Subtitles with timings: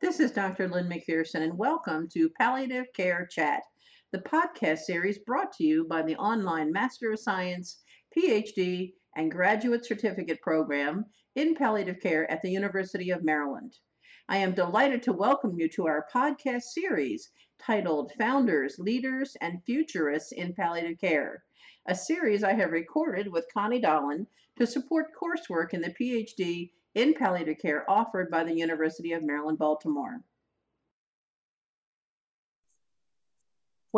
[0.00, 0.68] This is Dr.
[0.68, 3.64] Lynn McPherson, and welcome to Palliative Care Chat,
[4.12, 7.82] the podcast series brought to you by the online Master of Science,
[8.16, 13.76] PhD, and Graduate Certificate Program in Palliative Care at the University of Maryland.
[14.28, 20.30] I am delighted to welcome you to our podcast series titled Founders, Leaders, and Futurists
[20.30, 21.42] in Palliative Care,
[21.88, 24.28] a series I have recorded with Connie Dolan
[24.58, 29.58] to support coursework in the PhD in palliative care offered by the University of Maryland,
[29.58, 30.20] Baltimore.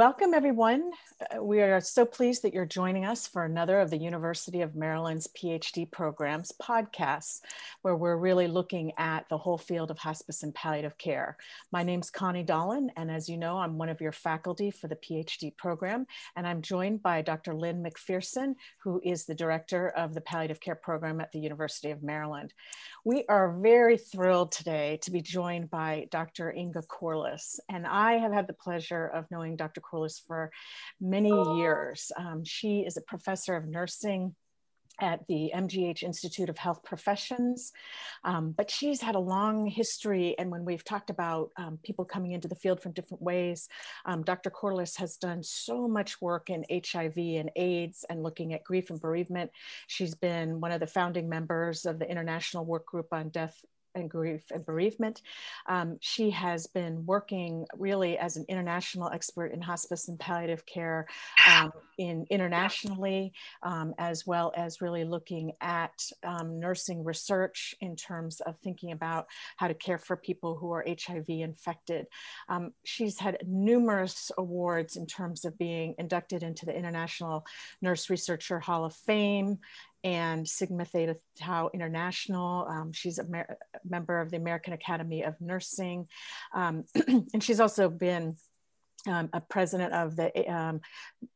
[0.00, 0.92] Welcome, everyone.
[1.20, 4.74] Uh, we are so pleased that you're joining us for another of the University of
[4.74, 7.42] Maryland's PhD programs podcasts,
[7.82, 11.36] where we're really looking at the whole field of hospice and palliative care.
[11.70, 14.96] My name's Connie Dolan, and as you know, I'm one of your faculty for the
[14.96, 17.52] PhD program, and I'm joined by Dr.
[17.52, 22.02] Lynn McPherson, who is the director of the palliative care program at the University of
[22.02, 22.54] Maryland.
[23.04, 26.50] We are very thrilled today to be joined by Dr.
[26.50, 29.82] Inge Corless, and I have had the pleasure of knowing Dr.
[29.90, 30.22] Dr.
[30.26, 30.50] For
[31.00, 32.12] many years.
[32.16, 34.34] Um, she is a professor of nursing
[35.00, 37.72] at the MGH Institute of Health Professions.
[38.24, 40.36] Um, but she's had a long history.
[40.38, 43.68] And when we've talked about um, people coming into the field from different ways,
[44.04, 44.50] um, Dr.
[44.50, 49.00] Corless has done so much work in HIV and AIDS and looking at grief and
[49.00, 49.50] bereavement.
[49.86, 54.10] She's been one of the founding members of the International Work Group on Death and
[54.10, 55.22] grief and bereavement.
[55.68, 61.06] Um, she has been working really as an international expert in hospice and palliative care
[61.48, 65.92] um, in internationally, um, as well as really looking at
[66.24, 70.84] um, nursing research in terms of thinking about how to care for people who are
[70.86, 72.06] HIV infected.
[72.48, 77.44] Um, she's had numerous awards in terms of being inducted into the International
[77.82, 79.58] Nurse Researcher Hall of Fame,
[80.04, 82.66] and Sigma Theta Tau International.
[82.68, 83.46] Um, she's a
[83.88, 86.06] member of the American Academy of Nursing.
[86.54, 88.36] Um, and she's also been
[89.06, 90.80] um, a president of the um,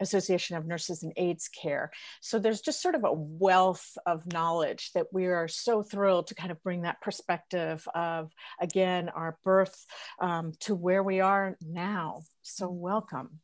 [0.00, 1.90] Association of Nurses in AIDS Care.
[2.20, 6.34] So there's just sort of a wealth of knowledge that we are so thrilled to
[6.34, 8.30] kind of bring that perspective of,
[8.60, 9.86] again, our birth
[10.18, 12.22] um, to where we are now.
[12.42, 13.40] So welcome.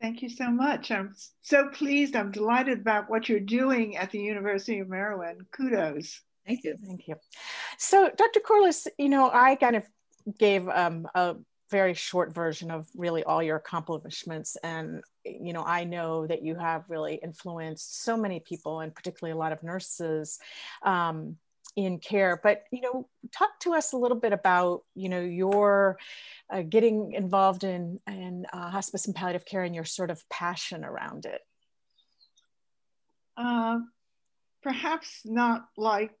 [0.00, 0.90] Thank you so much.
[0.90, 2.16] I'm so pleased.
[2.16, 5.46] I'm delighted about what you're doing at the University of Maryland.
[5.52, 6.20] Kudos.
[6.46, 6.76] Thank you.
[6.86, 7.16] Thank you.
[7.78, 8.40] So, Dr.
[8.40, 9.84] Corless, you know, I kind of
[10.38, 11.36] gave um, a
[11.70, 14.56] very short version of really all your accomplishments.
[14.62, 19.32] And, you know, I know that you have really influenced so many people and particularly
[19.32, 20.38] a lot of nurses.
[20.82, 21.36] Um,
[21.76, 25.98] in care but you know talk to us a little bit about you know your
[26.50, 30.84] uh, getting involved in in uh, hospice and palliative care and your sort of passion
[30.84, 31.40] around it.
[33.36, 33.80] Uh,
[34.62, 36.16] perhaps not like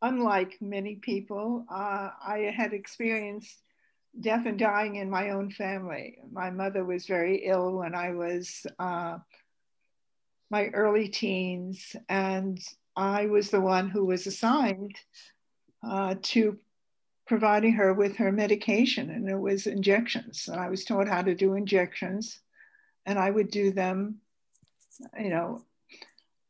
[0.00, 3.62] unlike many people uh, i had experienced
[4.20, 6.18] death and dying in my own family.
[6.32, 9.18] My mother was very ill when i was uh,
[10.50, 12.58] my early teens and
[12.98, 14.96] I was the one who was assigned
[15.88, 16.58] uh, to
[17.28, 20.48] providing her with her medication, and it was injections.
[20.48, 22.40] And I was taught how to do injections,
[23.06, 24.16] and I would do them,
[25.18, 25.64] you know.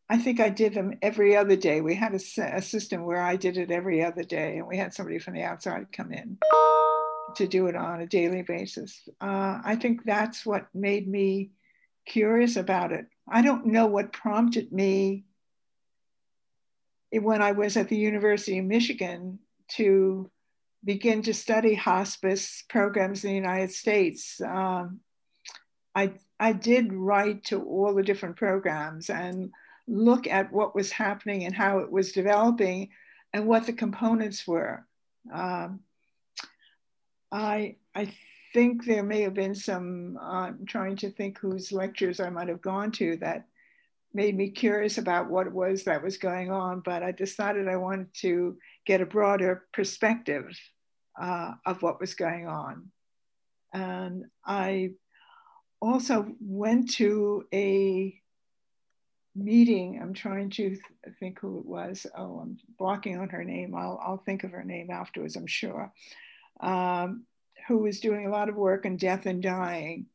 [0.09, 1.83] I think I did them every other day.
[1.83, 4.95] We had a, a system where I did it every other day, and we had
[4.95, 6.39] somebody from the outside come in
[7.37, 9.07] to do it on a daily basis.
[9.21, 11.51] Uh, I think that's what made me
[12.07, 13.05] curious about it.
[13.29, 15.25] I don't know what prompted me
[17.13, 19.39] when I was at the University of Michigan
[19.77, 20.31] to
[20.85, 24.41] begin to study hospice programs in the United States.
[24.41, 25.01] Um,
[25.95, 29.51] I, I did write to all the different programs and
[29.87, 32.91] look at what was happening and how it was developing
[33.33, 34.87] and what the components were.
[35.33, 35.81] Um,
[37.33, 38.13] I, I
[38.53, 42.49] think there may have been some, I'm uh, trying to think whose lectures I might
[42.49, 43.47] have gone to that
[44.15, 47.77] made me curious about what it was that was going on, but I decided I
[47.77, 50.59] wanted to get a broader perspective
[51.21, 52.91] uh, of what was going on.
[53.73, 54.93] And I
[55.81, 58.19] also went to a
[59.37, 60.01] meeting.
[60.03, 60.81] I'm trying to th
[61.21, 62.07] think who it was.
[62.17, 63.75] Oh, I'm blocking on her name.
[63.75, 65.93] I'll, I'll think of her name afterwards, I'm sure.
[66.61, 67.25] Um,
[67.69, 70.07] who was doing a lot of work on death and dying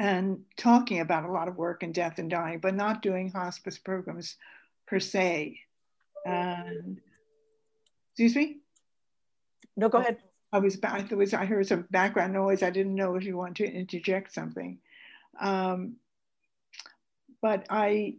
[0.00, 3.76] and talking about a lot of work and death and dying, but not doing hospice
[3.76, 4.36] programs
[4.86, 5.60] per se.
[6.24, 6.98] And
[8.10, 8.60] excuse me?
[9.76, 10.16] No, go ahead.
[10.54, 12.62] I was I was I heard some background noise.
[12.62, 14.78] I didn't know if you want to interject something.
[15.38, 15.96] Um,
[17.42, 18.14] but I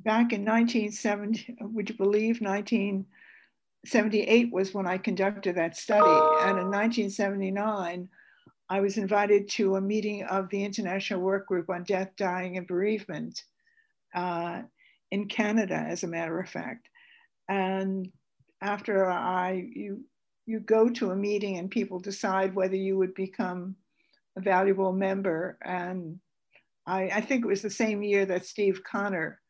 [0.00, 6.04] back in 1970, would you believe 1978 was when I conducted that study.
[6.04, 8.10] And in 1979,
[8.68, 12.66] I was invited to a meeting of the International Work Group on Death, Dying, and
[12.66, 13.42] Bereavement
[14.14, 14.62] uh,
[15.10, 16.88] in Canada, as a matter of fact.
[17.48, 18.10] And
[18.62, 20.04] after I, you,
[20.46, 23.76] you go to a meeting and people decide whether you would become
[24.36, 25.58] a valuable member.
[25.62, 26.18] And
[26.86, 29.40] I, I think it was the same year that Steve Connor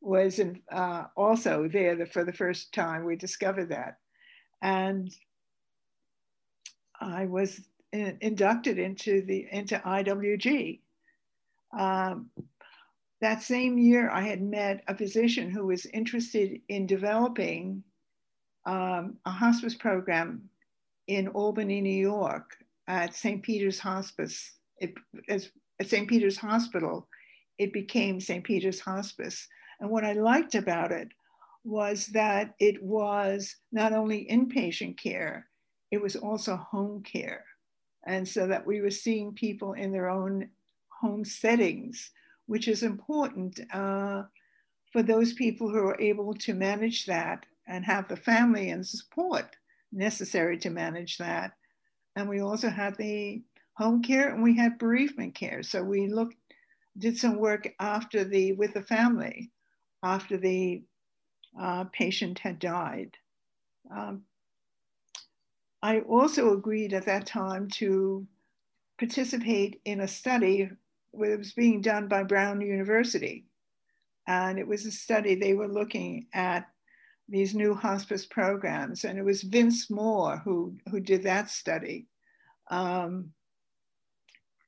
[0.00, 3.04] was in, uh, also there for the first time.
[3.04, 3.96] We discovered that.
[4.62, 5.12] And
[7.00, 7.60] I was
[7.92, 10.80] in, inducted into the into IWG.
[11.78, 12.30] Um,
[13.20, 17.82] that same year, I had met a physician who was interested in developing
[18.66, 20.48] um, a hospice program
[21.06, 22.56] in Albany, New York,
[22.88, 23.42] at St.
[23.42, 24.52] Peter's Hospice.
[24.78, 24.94] It,
[25.28, 25.50] as,
[25.80, 26.08] at St.
[26.08, 27.08] Peter's Hospital,
[27.58, 28.42] it became St.
[28.42, 29.46] Peter's Hospice.
[29.80, 31.08] And what I liked about it
[31.64, 35.46] was that it was not only inpatient care,
[35.90, 37.44] it was also home care.
[38.06, 40.48] And so that we were seeing people in their own
[40.88, 42.10] home settings,
[42.46, 44.22] which is important uh,
[44.92, 49.56] for those people who are able to manage that and have the family and support
[49.92, 51.52] necessary to manage that.
[52.16, 53.42] And we also had the
[53.74, 55.62] home care and we had bereavement care.
[55.62, 56.36] So we looked,
[56.98, 59.50] did some work after the, with the family,
[60.02, 60.82] after the
[61.58, 63.16] uh, patient had died.
[63.94, 64.22] Um,
[65.82, 68.26] I also agreed at that time to
[68.98, 70.70] participate in a study
[71.14, 73.46] that was being done by Brown University.
[74.26, 76.68] And it was a study, they were looking at
[77.28, 79.04] these new hospice programs.
[79.04, 82.06] And it was Vince Mor who, who did that study.
[82.70, 83.32] Um,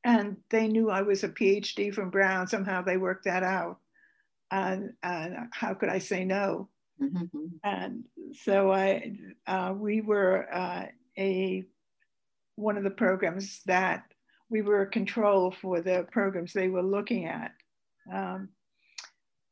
[0.04, 2.48] and they knew I was a PhD from Brown.
[2.48, 3.78] Somehow they worked that out.
[4.50, 6.68] And, and how could I say no?
[7.00, 7.46] Mm-hmm.
[7.62, 9.16] And so I,
[9.46, 10.86] uh, we were uh,
[11.18, 11.64] a
[12.56, 14.04] one of the programs that
[14.50, 17.52] we were a control for the programs they were looking at.
[18.12, 18.50] Um,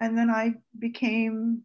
[0.00, 1.62] and then I became,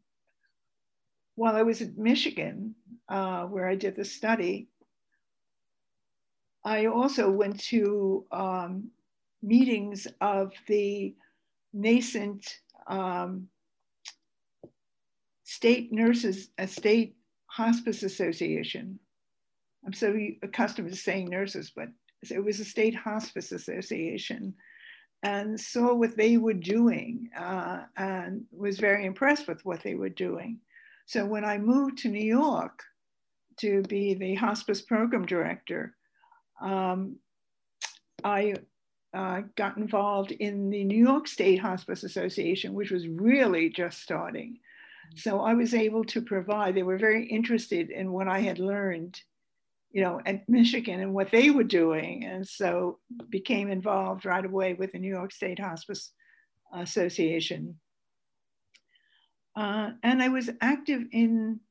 [1.35, 2.75] while I was at Michigan,
[3.09, 4.69] uh, where I did the study,
[6.63, 8.89] I also went to um,
[9.43, 11.13] meetings of the
[11.73, 13.47] nascent um,
[15.43, 17.15] state nurses, a state
[17.47, 18.99] hospice association.
[19.85, 21.89] I'm so accustomed to saying nurses, but
[22.29, 24.55] it was a state hospice association
[25.23, 30.09] and saw what they were doing uh, and was very impressed with what they were
[30.09, 30.59] doing.
[31.05, 32.81] So when I moved to New York
[33.57, 35.95] to be the hospice program director,
[36.61, 37.17] um,
[38.23, 38.55] I
[39.13, 44.59] uh, got involved in the New York State Hospice Association, which was really just starting.
[45.15, 49.21] So I was able to provide, they were very interested in what I had learned,
[49.95, 52.25] you know, at Michigan and what they were doing.
[52.25, 52.99] And so
[53.29, 56.11] became involved right away with the New York State Hospice
[56.73, 57.79] Association.
[59.55, 61.61] Uh, and I was active in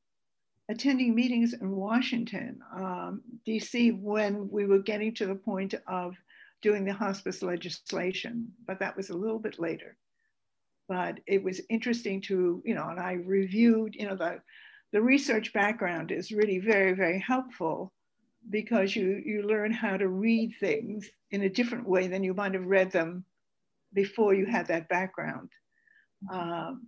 [0.69, 6.15] attending meetings in Washington, um, DC, when we were getting to the point of
[6.63, 9.95] doing the hospice legislation, but that was a little bit later.
[10.89, 14.39] But it was interesting to, you know, and I reviewed, you know, the,
[14.93, 17.91] the research background is really very, very helpful
[18.49, 22.53] because you, you learn how to read things in a different way than you might
[22.53, 23.25] have read them
[23.93, 25.49] before you had that background.
[26.31, 26.87] Um,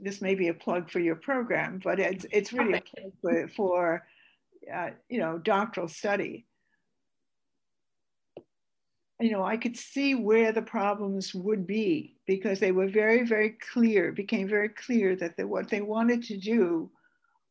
[0.00, 3.48] this may be a plug for your program, but it's, it's really a plug for,
[3.48, 4.06] for
[4.72, 6.46] uh, you know, doctoral study.
[9.20, 13.56] You know, I could see where the problems would be because they were very, very
[13.72, 16.90] clear, became very clear that they, what they wanted to do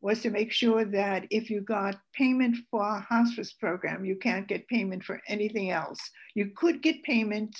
[0.05, 4.47] was to make sure that if you got payment for a hospice program, you can't
[4.47, 5.99] get payment for anything else.
[6.35, 7.57] You could get payment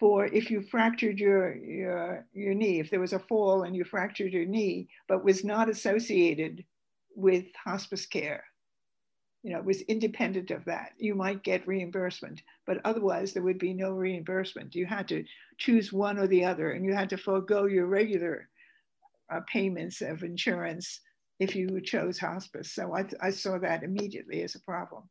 [0.00, 3.84] for if you fractured your, your, your knee, if there was a fall and you
[3.84, 6.64] fractured your knee, but was not associated
[7.14, 8.42] with hospice care.
[9.44, 10.90] You know, it was independent of that.
[10.98, 14.74] You might get reimbursement, but otherwise there would be no reimbursement.
[14.74, 15.24] You had to
[15.56, 18.48] choose one or the other, and you had to forego your regular
[19.30, 21.00] uh, payments of insurance
[21.38, 22.72] if you chose hospice.
[22.72, 25.04] So I, I saw that immediately as a problem.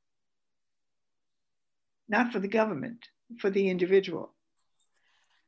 [2.10, 3.08] Not for the government,
[3.40, 4.34] for the individual.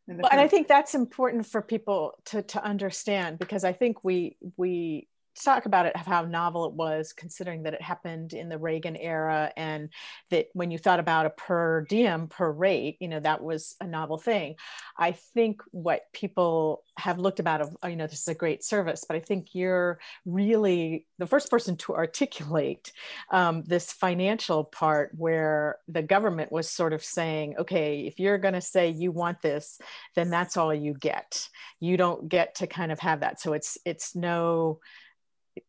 [0.08, 4.04] And, well, and I think that's important for people to, to understand because I think
[4.04, 5.08] we we
[5.44, 9.52] talk about it, how novel it was, considering that it happened in the Reagan era,
[9.56, 9.90] and
[10.30, 13.88] that when you thought about a per diem per rate, you know, that was a
[13.88, 14.56] novel thing.
[14.98, 19.06] I think what people have looked about, of you know, this is a great service,
[19.08, 22.92] but I think you're really the first person to articulate
[23.32, 28.54] um, this financial part where the government was sort of saying, okay, if you're going
[28.54, 29.80] to say you want this,
[30.16, 31.48] then that's all you get.
[31.80, 33.40] You don't get to kind of have that.
[33.40, 34.80] So it's it's no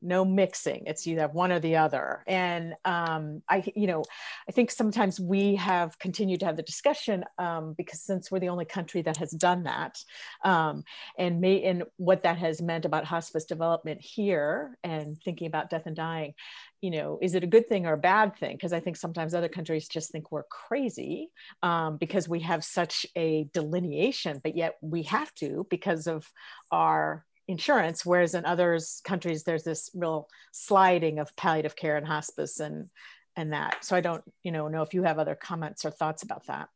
[0.00, 0.84] no mixing.
[0.86, 2.22] It's either one or the other.
[2.26, 4.02] And um, i you know
[4.48, 8.48] i think sometimes we have continued to have the discussion um, because since we're the
[8.48, 9.98] only country that has done that
[10.44, 10.84] um,
[11.18, 15.86] and may and what that has meant about hospice development here and thinking about death
[15.86, 16.34] and dying
[16.80, 18.56] you know is it a good thing or a bad thing?
[18.56, 21.30] Because i think sometimes other countries just think we're crazy
[21.62, 26.30] um, because we have such a delineation but yet we have to because of
[26.70, 32.60] our insurance, whereas in others countries there's this real sliding of palliative care and hospice
[32.60, 32.88] and
[33.36, 33.84] and that.
[33.84, 36.68] So I don't, you know, know if you have other comments or thoughts about that.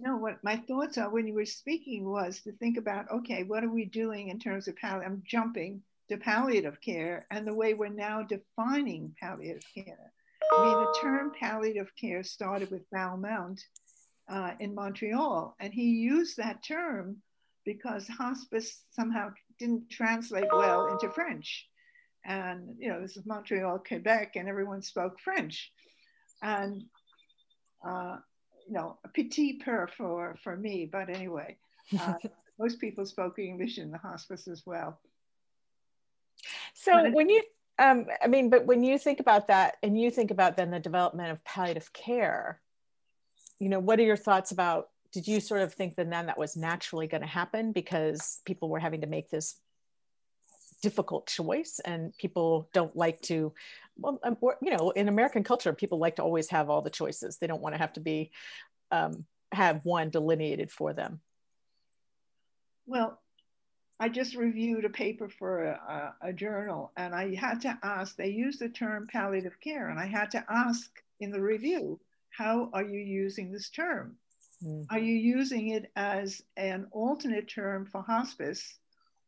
[0.00, 3.64] No, what my thoughts are when you were speaking was to think about, okay, what
[3.64, 5.12] are we doing in terms of palliative?
[5.12, 10.12] I'm jumping to palliative care and the way we're now defining palliative care.
[10.52, 13.60] I mean, the term palliative care started with Mount
[14.28, 17.16] uh, in Montreal, and he used that term
[17.64, 21.68] because hospice somehow didn't translate well into French.
[22.24, 25.72] And, you know, this is Montreal, Quebec, and everyone spoke French.
[26.42, 26.84] And,
[27.86, 28.16] uh,
[28.66, 31.56] you know, a petit peu for, for me, but anyway,
[31.98, 32.14] uh,
[32.58, 34.98] most people spoke English in the hospice as well.
[36.74, 37.42] So but, when you,
[37.78, 40.80] um, I mean, but when you think about that and you think about then the
[40.80, 42.60] development of palliative care,
[43.58, 46.56] you know, what are your thoughts about did you sort of think then that was
[46.56, 49.56] naturally going to happen because people were having to make this
[50.82, 53.52] difficult choice and people don't like to
[53.96, 57.38] well um, you know in american culture people like to always have all the choices.
[57.38, 58.30] They don't want to have to be
[58.90, 61.20] um, have one delineated for them.
[62.86, 63.18] Well
[64.00, 68.16] i just reviewed a paper for a, a, a journal and i had to ask
[68.16, 71.98] they used the term palliative care and i had to ask in the review
[72.30, 74.16] how are you using this term
[74.64, 74.86] Mm.
[74.90, 78.78] Are you using it as an alternate term for hospice,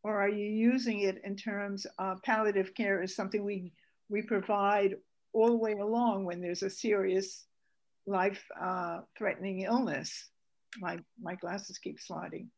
[0.02, 3.72] or are you using it in terms of palliative care as something we,
[4.08, 4.96] we provide
[5.32, 7.44] all the way along when there's a serious
[8.06, 10.28] life uh, threatening illness?
[10.78, 12.50] My, my glasses keep sliding.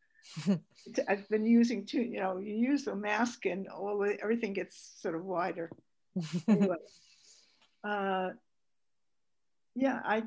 [1.08, 4.94] I've been using two, you know, you use the mask and all the, everything gets
[5.00, 5.70] sort of wider.
[6.48, 6.76] anyway,
[7.84, 8.30] uh,
[9.74, 10.22] yeah, I,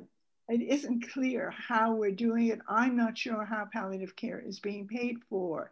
[0.47, 2.59] it isn't clear how we're doing it.
[2.67, 5.71] I'm not sure how palliative care is being paid for.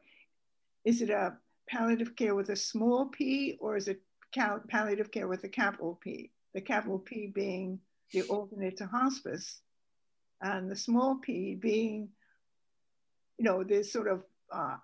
[0.84, 1.38] Is it a
[1.70, 4.02] palliative care with a small p or is it
[4.70, 6.32] palliative care with a capital P?
[6.54, 7.80] The capital P being
[8.12, 9.62] the alternate to hospice
[10.42, 12.10] and the small p being,
[13.38, 14.76] you know, this sort of uh,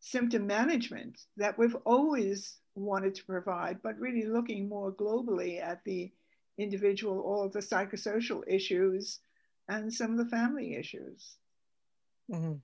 [0.00, 6.10] symptom management that we've always wanted to provide, but really looking more globally at the
[6.58, 9.20] individual all of the psychosocial issues
[9.68, 11.36] and some of the family issues.
[12.32, 12.54] Mm-hmm.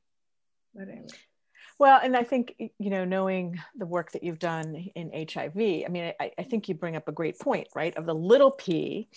[0.75, 1.07] But anyway.
[1.79, 5.89] Well, and I think, you know, knowing the work that you've done in HIV, I
[5.89, 7.97] mean, I, I think you bring up a great point, right?
[7.97, 9.09] Of the little p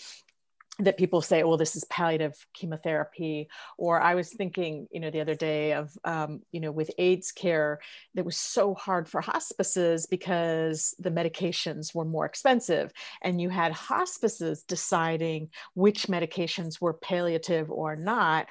[0.79, 3.49] that people say, well, this is palliative chemotherapy.
[3.77, 7.31] Or I was thinking, you know, the other day of, um, you know, with AIDS
[7.31, 7.79] care,
[8.13, 12.91] that was so hard for hospices because the medications were more expensive.
[13.23, 18.47] And you had hospices deciding which medications were palliative or not,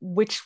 [0.00, 0.42] which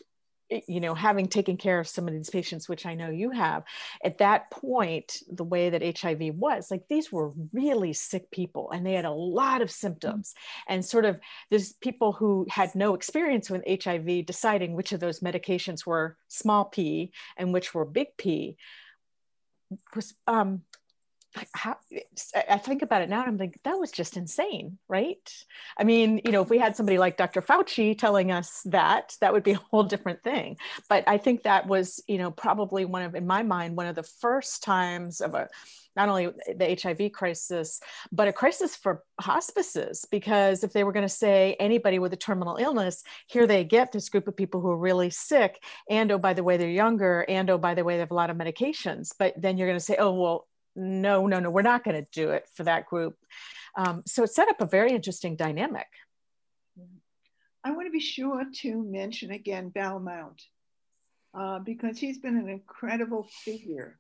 [0.51, 3.65] you know, having taken care of some of these patients, which I know you have,
[4.05, 8.85] at that point, the way that HIV was, like these were really sick people and
[8.85, 10.33] they had a lot of symptoms.
[10.33, 10.75] Mm-hmm.
[10.75, 11.19] And sort of
[11.51, 16.67] there's people who had no experience with HIV deciding which of those medications were small
[16.67, 18.57] p and which were big P
[19.95, 20.63] was um,
[21.53, 21.77] how,
[22.49, 25.33] I think about it now and I'm like, that was just insane, right?
[25.77, 27.43] I mean, you know, if we had somebody like Dr.
[27.43, 30.57] Fauci telling us that, that would be a whole different thing.
[30.89, 33.97] But I think that was, you know, probably one of, in my mind, one of
[33.97, 35.49] the first times of a,
[35.97, 40.07] not only the HIV crisis, but a crisis for hospices.
[40.11, 43.93] Because if they were going to say anybody with a terminal illness, here they get
[43.93, 47.25] this group of people who are really sick, and oh, by the way, they're younger,
[47.29, 49.13] and oh, by the way, they have a lot of medications.
[49.19, 52.09] But then you're going to say, oh, well, no, no, no, we're not going to
[52.13, 53.17] do it for that group.
[53.77, 55.87] Um, so it set up a very interesting dynamic.
[57.65, 60.43] I want to be sure to mention again Bal Mount
[61.33, 63.99] uh, because he's been an incredible figure.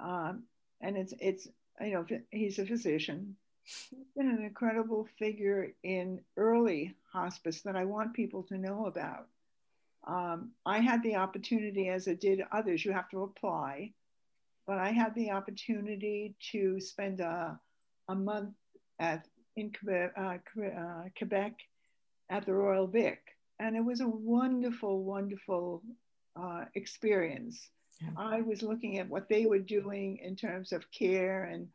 [0.00, 0.44] Um,
[0.80, 1.46] and it's, it's
[1.80, 3.36] you know, he's a physician.
[3.62, 9.28] He's been an incredible figure in early hospice that I want people to know about.
[10.06, 13.92] Um, I had the opportunity, as I did others, you have to apply,
[14.66, 17.58] but I had the opportunity to spend a,
[18.08, 18.54] a month
[18.98, 21.54] at in Quebec, uh, uh, Quebec
[22.30, 23.20] at the Royal Vic,
[23.60, 25.82] and it was a wonderful, wonderful
[26.36, 27.70] uh, experience.
[28.00, 28.08] Yeah.
[28.16, 31.68] I was looking at what they were doing in terms of care and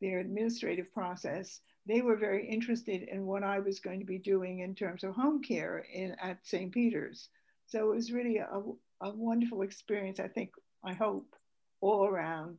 [0.00, 1.60] their administrative process.
[1.86, 5.14] They were very interested in what I was going to be doing in terms of
[5.14, 6.72] home care in, at St.
[6.72, 7.28] Peter's.
[7.66, 8.60] So it was really a,
[9.00, 10.50] a wonderful experience, I think,
[10.84, 11.36] I hope,
[11.80, 12.58] all around.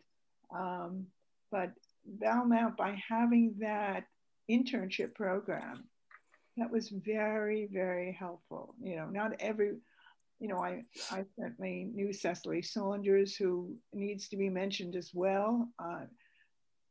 [0.56, 1.08] Um,
[1.52, 1.72] but
[2.06, 4.06] Bal Mount, by having that
[4.50, 5.86] internship program,
[6.58, 8.76] that was very, very helpful.
[8.82, 9.78] You know, not every,
[10.40, 15.70] you know, I, I certainly knew Cicely Saunders, who needs to be mentioned as well.
[15.80, 16.06] Uh,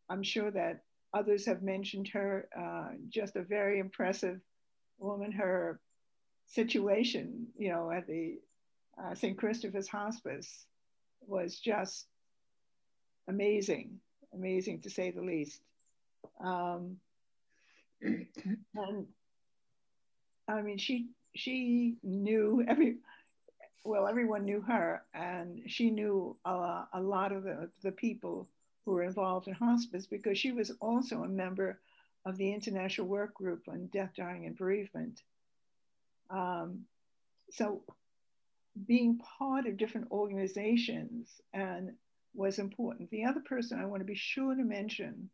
[0.08, 0.82] I'm sure that
[1.12, 4.40] others have mentioned her, uh, just a very impressive
[4.98, 5.32] woman.
[5.32, 5.80] Her
[6.46, 8.38] situation, you know, at the
[9.02, 9.36] uh, St.
[9.36, 10.66] Christopher's Hospice
[11.26, 12.06] was just
[13.30, 14.00] amazing,
[14.34, 15.60] amazing to say the least.
[16.42, 16.96] Um,
[18.02, 19.06] and
[20.48, 22.96] I mean, she she knew every
[23.84, 28.46] well, everyone knew her, and she knew a, a lot of the, the people
[28.84, 31.80] who were involved in hospice because she was also a member
[32.26, 35.22] of the International Work Group on Death, Dying, and Bereavement.
[36.28, 36.80] Um,
[37.50, 37.82] so
[38.86, 41.92] being part of different organizations and
[42.34, 43.10] was important.
[43.10, 45.30] The other person I want to be sure to mention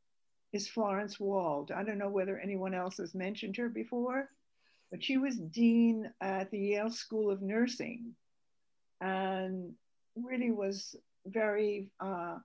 [0.52, 1.70] is Florence Wald.
[1.70, 4.30] I don't know whether anyone else has mentioned her before,
[4.90, 8.14] but she was dean at the Yale School of Nursing
[9.00, 9.74] and
[10.14, 12.38] really was very uh,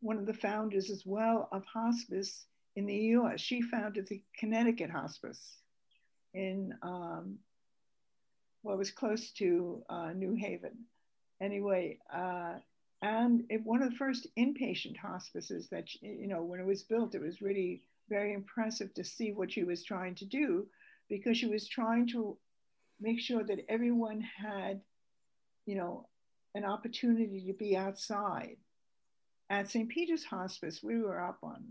[0.00, 3.40] one of the founders as well of hospice in the US.
[3.40, 5.56] She founded the Connecticut Hospice
[6.34, 7.38] in um,
[8.72, 10.72] it was close to uh, New Haven.
[11.40, 12.54] Anyway, uh,
[13.04, 17.14] and it, one of the first inpatient hospices that, you know, when it was built,
[17.14, 20.66] it was really very impressive to see what she was trying to do
[21.10, 22.38] because she was trying to
[22.98, 24.80] make sure that everyone had,
[25.66, 26.06] you know,
[26.54, 28.56] an opportunity to be outside.
[29.50, 29.90] At St.
[29.90, 31.62] Peter's Hospice, we were up on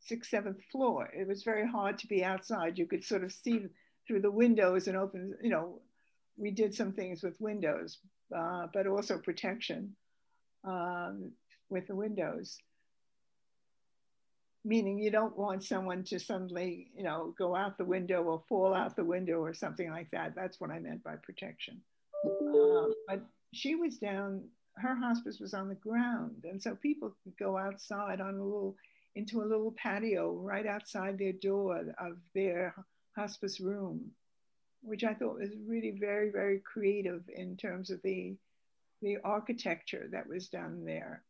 [0.00, 1.08] sixth, seventh floor.
[1.18, 2.76] It was very hard to be outside.
[2.76, 3.64] You could sort of see
[4.06, 5.80] through the windows and open, you know,
[6.36, 7.98] we did some things with windows,
[8.34, 9.94] uh, but also protection
[10.64, 11.32] um,
[11.68, 12.58] with the windows.
[14.64, 18.74] Meaning you don't want someone to suddenly, you know, go out the window or fall
[18.74, 20.34] out the window or something like that.
[20.34, 21.80] That's what I meant by protection.
[22.24, 23.20] Uh, but
[23.52, 24.42] she was down,
[24.76, 26.44] her hospice was on the ground.
[26.44, 28.74] And so people could go outside on a little,
[29.14, 32.74] into a little patio right outside their door of their
[33.14, 34.10] hospice room,
[34.86, 38.36] which I thought was really very, very creative in terms of the
[39.02, 41.22] the architecture that was done there.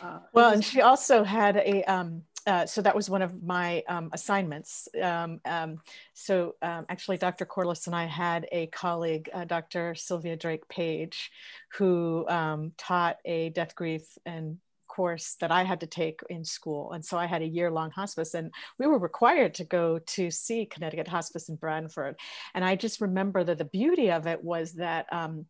[0.00, 3.82] Uh, well, and she also had a, um, uh, so that was one of my
[3.88, 4.88] um, assignments.
[5.00, 5.80] Um, um
[6.14, 7.44] so um, actually, Dr.
[7.44, 9.94] Corless and I had a colleague, uh, Dr.
[9.94, 11.30] Sylvia Drake Page,
[11.74, 14.58] who um, taught a death, grief, and
[14.98, 16.90] course that I had to take in school.
[16.90, 20.28] And so I had a year long hospice, and we were required to go to
[20.32, 22.16] see Connecticut Hospice in Branford.
[22.52, 25.06] And I just remember that the beauty of it was that.
[25.12, 25.46] Um,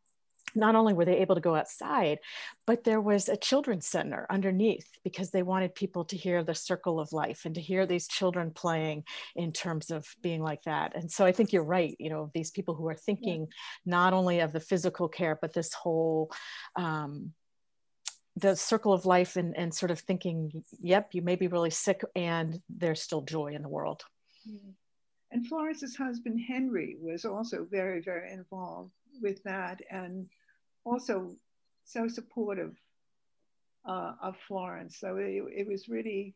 [0.55, 2.19] not only were they able to go outside,
[2.67, 6.99] but there was a children's center underneath because they wanted people to hear the circle
[6.99, 9.05] of life and to hear these children playing
[9.37, 10.97] in terms of being like that.
[10.97, 13.47] And so I think you're right, you know, these people who are thinking yeah.
[13.85, 16.33] not only of the physical care, but this whole
[16.77, 17.35] um,
[18.41, 22.03] the circle of life and, and sort of thinking, yep, you may be really sick
[22.15, 24.05] and there's still joy in the world.
[25.31, 30.29] And Florence's husband, Henry, was also very, very involved with that and
[30.85, 31.33] also
[31.85, 32.75] so supportive
[33.85, 34.99] uh, of Florence.
[34.99, 36.35] So it, it was really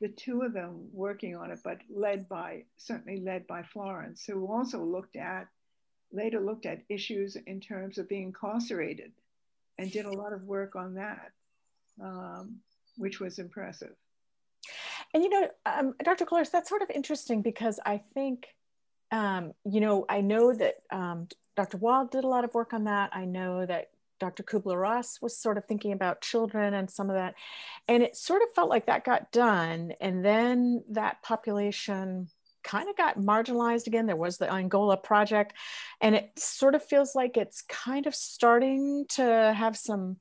[0.00, 4.46] the two of them working on it, but led by, certainly led by Florence, who
[4.46, 5.46] also looked at,
[6.12, 9.12] later looked at issues in terms of being incarcerated
[9.78, 11.32] and did a lot of work on that
[12.00, 12.56] um,
[12.96, 13.94] which was impressive.
[15.14, 16.24] And you know, um, Dr.
[16.24, 18.46] Corless, that's sort of interesting because I think,
[19.10, 21.76] um, you know, I know that um, Dr.
[21.76, 23.10] Wald did a lot of work on that.
[23.12, 23.90] I know that
[24.22, 24.44] Dr.
[24.44, 27.34] Kubler Ross was sort of thinking about children and some of that.
[27.88, 29.92] And it sort of felt like that got done.
[30.00, 32.28] And then that population
[32.62, 34.06] kind of got marginalized again.
[34.06, 35.54] There was the Angola project.
[36.00, 40.18] And it sort of feels like it's kind of starting to have some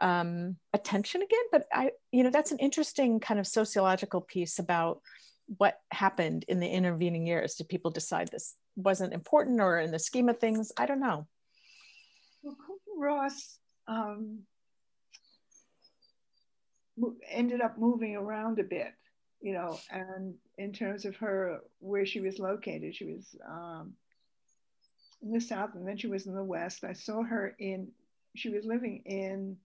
[0.00, 1.44] um, attention again.
[1.52, 5.00] But I, you know, that's an interesting kind of sociological piece about
[5.58, 7.54] what happened in the intervening years.
[7.54, 10.72] Did people decide this wasn't important or in the scheme of things?
[10.76, 11.26] I don't know.
[12.42, 12.56] Well,
[12.96, 14.40] Ross um,
[17.28, 18.92] ended up moving around a bit,
[19.40, 23.94] you know, and in terms of her where she was located, she was um,
[25.22, 26.84] in the south and then she was in the west.
[26.84, 27.88] I saw her in,
[28.36, 29.56] she was living in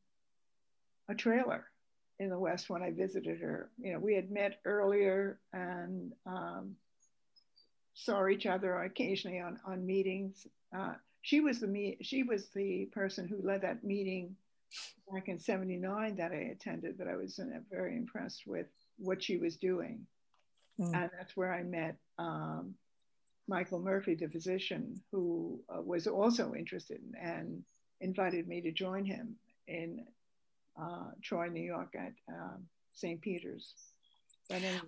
[1.09, 1.65] a trailer
[2.19, 3.69] in the west when I visited her.
[3.79, 6.75] You know, we had met earlier and um,
[7.93, 10.47] saw each other occasionally on on meetings.
[10.75, 14.35] Uh, she was the me she was the person who led that meeting
[15.11, 17.39] back in 79 that I attended that I was
[17.71, 18.67] very impressed with
[18.97, 20.05] what she was doing.
[20.79, 20.93] Mm.
[20.93, 22.75] And that's where I met um,
[23.47, 27.63] Michael Murphy, the physician, who uh, was also interested and
[27.99, 29.35] invited me to join him
[29.67, 30.05] in
[30.81, 33.21] uh, Troy, New York at um, St.
[33.21, 33.73] Peter's.
[34.51, 34.79] Anyway,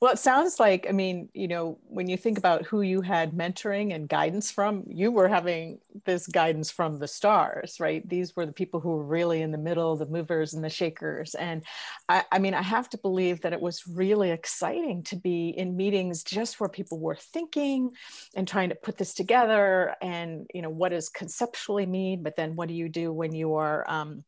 [0.00, 3.32] well, it sounds like, I mean, you know, when you think about who you had
[3.32, 8.06] mentoring and guidance from, you were having this guidance from the stars, right?
[8.06, 11.34] These were the people who were really in the middle, the movers and the shakers.
[11.34, 11.62] And
[12.08, 15.76] I, I mean, I have to believe that it was really exciting to be in
[15.76, 17.92] meetings just where people were thinking
[18.34, 22.22] and trying to put this together and, you know, what does conceptually mean?
[22.22, 24.24] But then what do you do when you are, um,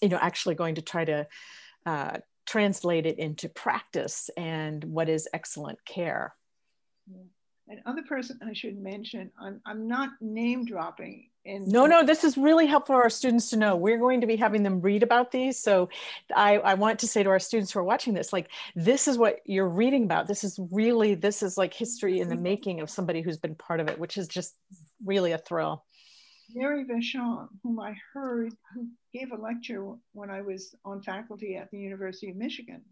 [0.00, 1.26] you know, actually going to try to
[1.86, 6.34] uh, translate it into practice and what is excellent care.
[7.68, 11.28] And other person I should mention, I'm, I'm not name dropping.
[11.44, 13.76] In no, no, this is really helpful for our students to know.
[13.76, 15.58] We're going to be having them read about these.
[15.58, 15.88] So
[16.34, 19.16] I, I want to say to our students who are watching this, like, this is
[19.16, 20.26] what you're reading about.
[20.26, 23.80] This is really, this is like history in the making of somebody who's been part
[23.80, 24.54] of it, which is just
[25.04, 25.84] really a thrill.
[26.54, 31.70] Mary Vachon, whom I heard, who gave a lecture when I was on faculty at
[31.70, 32.82] the University of Michigan.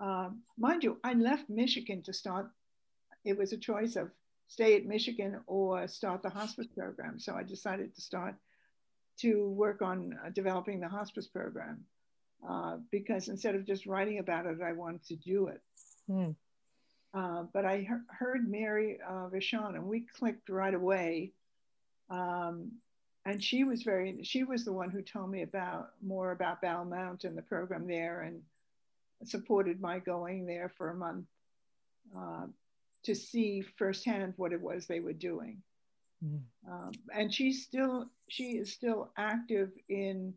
[0.00, 2.50] Uh, mind you, I left Michigan to start,
[3.24, 4.10] it was a choice of
[4.48, 7.18] stay at Michigan or start the hospice program.
[7.18, 8.34] So I decided to start
[9.20, 11.84] to work on uh, developing the hospice program
[12.48, 15.60] uh, because instead of just writing about it, I wanted to do it.
[16.10, 16.34] Mm.
[17.52, 21.32] but I he- heard Mary uh, Vachon and we clicked right away
[22.10, 22.72] um,
[23.24, 26.84] and she was very, she was the one who told me about more about Bal
[26.84, 28.42] Mount and the program there and
[29.24, 31.26] supported my going there for a month
[32.16, 32.46] uh,
[33.04, 35.62] to see firsthand what it was they were doing.
[36.24, 36.40] Mm.
[36.68, 40.34] Um, and she's still, she is still active in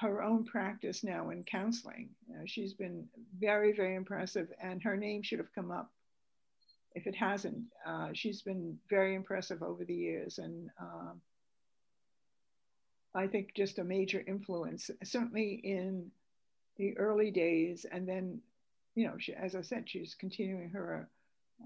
[0.00, 2.08] her own practice now in counseling.
[2.30, 3.06] Uh, she's been
[3.38, 5.92] very, very impressive, and her name should have come up
[6.94, 10.38] if it hasn't, uh, she's been very impressive over the years.
[10.38, 11.12] And uh,
[13.14, 16.10] I think just a major influence, certainly in
[16.76, 17.84] the early days.
[17.90, 18.40] And then,
[18.94, 21.08] you know, she, as I said, she's continuing her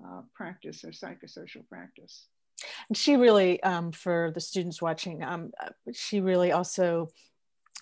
[0.04, 2.26] uh, practice, her psychosocial practice.
[2.88, 7.10] And she really, um, for the students watching, um, uh, she really also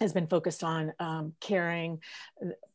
[0.00, 2.00] has been focused on um, caring,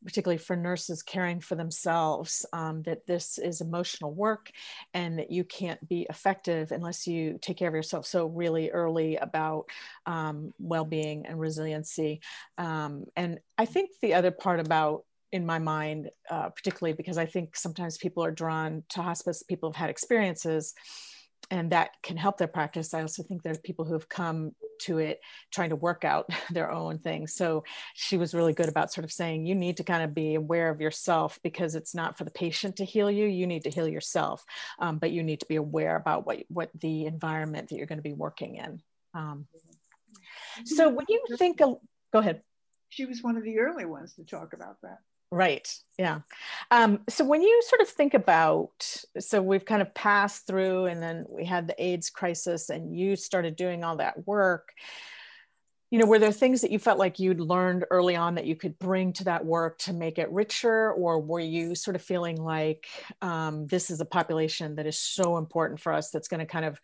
[0.04, 4.50] particularly for nurses, caring for themselves, um, that this is emotional work
[4.92, 8.06] and that you can't be effective unless you take care of yourself.
[8.06, 9.66] So, really early about
[10.06, 12.20] um, well being and resiliency.
[12.58, 17.24] Um, and I think the other part about in my mind, uh, particularly because I
[17.24, 20.74] think sometimes people are drawn to hospice, people have had experiences
[21.50, 22.94] and that can help their practice.
[22.94, 24.52] I also think there's people who have come
[24.82, 27.34] to it trying to work out their own things.
[27.34, 30.34] So she was really good about sort of saying, you need to kind of be
[30.34, 33.26] aware of yourself because it's not for the patient to heal you.
[33.26, 34.44] You need to heal yourself,
[34.78, 37.98] um, but you need to be aware about what, what the environment that you're going
[37.98, 38.82] to be working in.
[39.14, 39.46] Um,
[40.64, 41.78] so when you think, of,
[42.12, 42.42] go ahead.
[42.88, 44.98] She was one of the early ones to talk about that.
[45.32, 45.66] Right.
[45.98, 46.20] Yeah.
[46.70, 51.02] Um, so when you sort of think about, so we've kind of passed through, and
[51.02, 54.74] then we had the AIDS crisis, and you started doing all that work.
[55.90, 58.56] You know, were there things that you felt like you'd learned early on that you
[58.56, 62.36] could bring to that work to make it richer, or were you sort of feeling
[62.36, 62.86] like
[63.22, 66.66] um, this is a population that is so important for us that's going to kind
[66.66, 66.78] of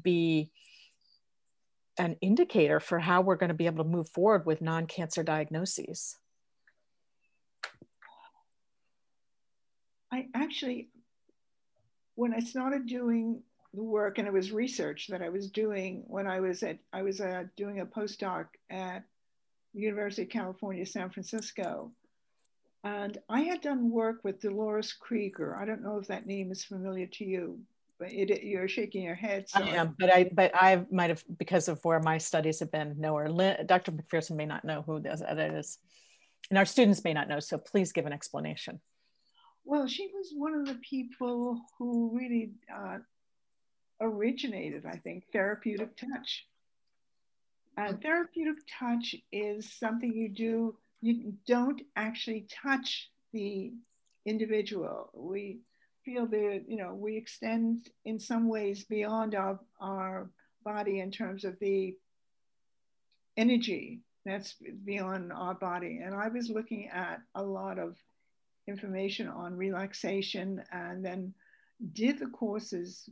[0.00, 0.50] be
[1.98, 6.16] an indicator for how we're going to be able to move forward with non-cancer diagnoses?
[10.12, 10.88] I actually,
[12.14, 13.42] when I started doing
[13.74, 17.02] the work, and it was research that I was doing when I was at, I
[17.02, 19.04] was uh, doing a postdoc at
[19.74, 21.92] the University of California, San Francisco.
[22.82, 25.54] And I had done work with Dolores Krieger.
[25.56, 27.60] I don't know if that name is familiar to you,
[27.98, 29.48] but it, you're shaking your head.
[29.48, 32.72] So I am, but I but I might have because of where my studies have
[32.72, 32.94] been.
[32.98, 33.92] No, or Dr.
[33.92, 35.78] McPherson may not know who that is,
[36.48, 37.38] and our students may not know.
[37.38, 38.80] So please give an explanation.
[39.64, 42.98] Well, she was one of the people who really uh,
[44.00, 46.46] originated, I think, therapeutic touch.
[47.76, 50.76] And therapeutic touch is something you do.
[51.00, 53.72] You don't actually touch the
[54.26, 55.10] individual.
[55.14, 55.60] We
[56.04, 60.30] feel that you know we extend in some ways beyond our our
[60.64, 61.96] body in terms of the
[63.36, 66.00] energy that's beyond our body.
[66.04, 67.96] And I was looking at a lot of
[68.70, 71.34] information on relaxation and then
[71.92, 73.08] did the courses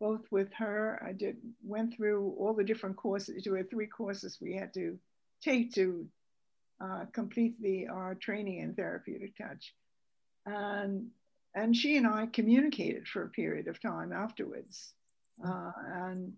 [0.00, 1.00] both with her.
[1.06, 3.44] I did went through all the different courses.
[3.44, 4.98] There were three courses we had to
[5.40, 6.06] take to
[6.80, 9.74] uh, complete the our training in therapeutic touch.
[10.44, 11.10] And
[11.54, 14.92] and she and I communicated for a period of time afterwards.
[15.44, 16.32] Uh, and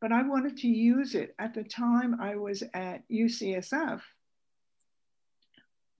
[0.00, 4.00] but I wanted to use it at the time I was at UCSF.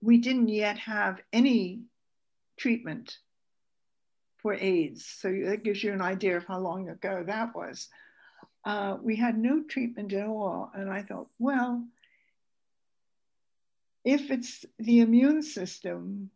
[0.01, 1.81] We didn't yet have any
[2.57, 3.17] treatment
[4.37, 7.89] for AIDS, so that gives you an idea of how long ago that was.
[8.63, 11.83] Uh, we had no treatment at all, and I thought, well,
[14.03, 16.29] if it's the immune system,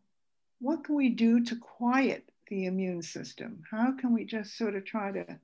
[0.60, 3.62] what can we do to quiet the immune system?
[3.70, 5.38] How can we just sort of try to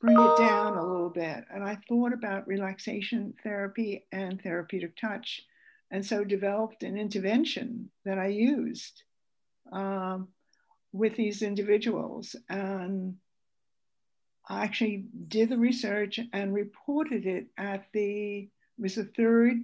[0.00, 1.44] bring it down a little bit?
[1.52, 5.42] And I thought about relaxation therapy and therapeutic touch,
[5.90, 9.02] and so developed an intervention that I used
[9.72, 10.28] um,
[10.92, 12.34] with these individuals.
[12.48, 13.16] And
[14.48, 19.58] I actually did the research and reported it at the, it was the third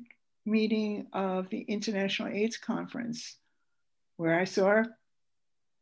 [0.44, 3.36] meeting of the International AIDS Conference
[4.16, 4.84] where I saw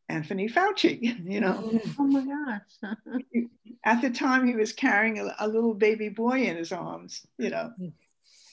[0.09, 1.81] Anthony Fauci, you know.
[1.99, 2.95] Oh my gosh.
[3.85, 7.51] At the time, he was carrying a, a, little baby boy in his arms, you
[7.51, 7.73] know.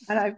[0.10, 0.38] And I've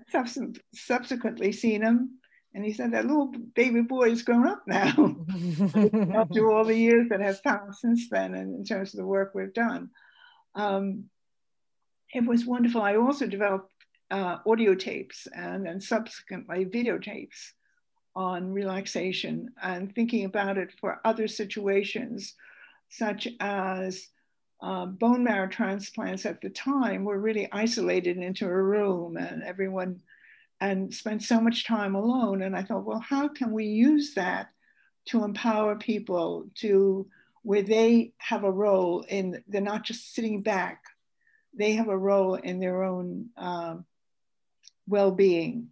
[0.74, 2.20] subsequently seen him,
[2.54, 4.88] and he said that little baby boy is grown up now
[6.16, 9.34] after all the years that have passed since then, and in terms of the work
[9.34, 9.90] we've done.
[10.56, 11.06] Um,
[12.14, 12.82] it was wonderful.
[12.82, 13.72] I also developed
[14.12, 17.52] uh, audio tapes and then subsequently videotapes
[18.16, 22.34] on relaxation and thinking about it for other situations,
[22.90, 24.08] such as
[24.62, 30.02] uh, bone marrow transplants at the time were really isolated into a room and everyone
[30.62, 32.42] and spent so much time alone.
[32.42, 34.50] And I thought, well, how can we use that
[35.06, 37.08] to empower people to
[37.44, 40.84] where they have a role in, they're not just sitting back,
[41.54, 43.86] they have a role in their own um,
[44.88, 45.70] well being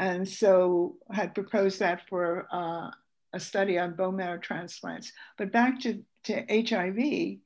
[0.00, 2.90] and so I had proposed that for uh,
[3.34, 5.12] a study on bone marrow transplants.
[5.36, 7.36] But back to, to HIV,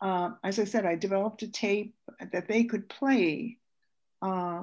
[0.00, 1.94] uh, as I said, I developed a tape
[2.32, 3.58] that they could play
[4.22, 4.62] uh,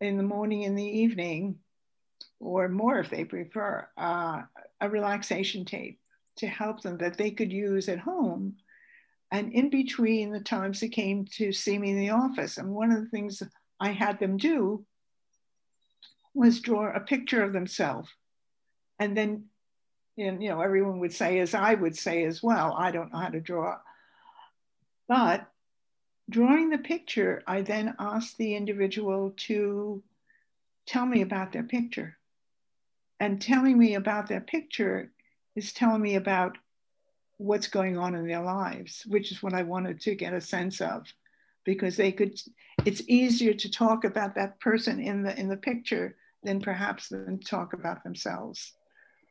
[0.00, 1.58] in the morning and the evening,
[2.40, 4.42] or more if they prefer, uh,
[4.80, 5.98] a relaxation tape
[6.36, 8.56] to help them that they could use at home.
[9.30, 12.92] And in between the times they came to see me in the office, and one
[12.92, 13.42] of the things
[13.80, 14.84] I had them do
[16.34, 18.08] was draw a picture of themselves.
[18.98, 19.46] And then,
[20.18, 23.18] and, you know, everyone would say, as I would say as well, I don't know
[23.18, 23.78] how to draw.
[25.12, 25.46] But
[26.30, 30.02] drawing the picture, I then asked the individual to
[30.86, 32.16] tell me about their picture.
[33.20, 35.12] And telling me about their picture
[35.54, 36.56] is telling me about
[37.36, 40.80] what's going on in their lives, which is what I wanted to get a sense
[40.80, 41.06] of
[41.64, 42.40] because they could
[42.86, 47.38] it's easier to talk about that person in the in the picture than perhaps than
[47.38, 48.72] talk about themselves.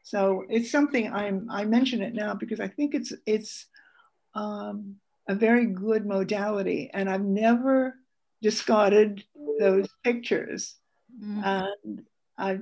[0.04, 3.66] So it's something I'm I mention it now because I think it's it's
[4.36, 7.96] um, a very good modality, and I've never
[8.42, 9.24] discarded
[9.60, 10.76] those pictures,
[11.22, 11.44] mm-hmm.
[11.44, 12.02] and
[12.38, 12.60] I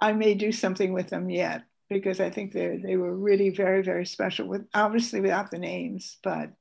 [0.00, 3.82] I may do something with them yet because I think they they were really very
[3.82, 6.52] very special with obviously without the names, but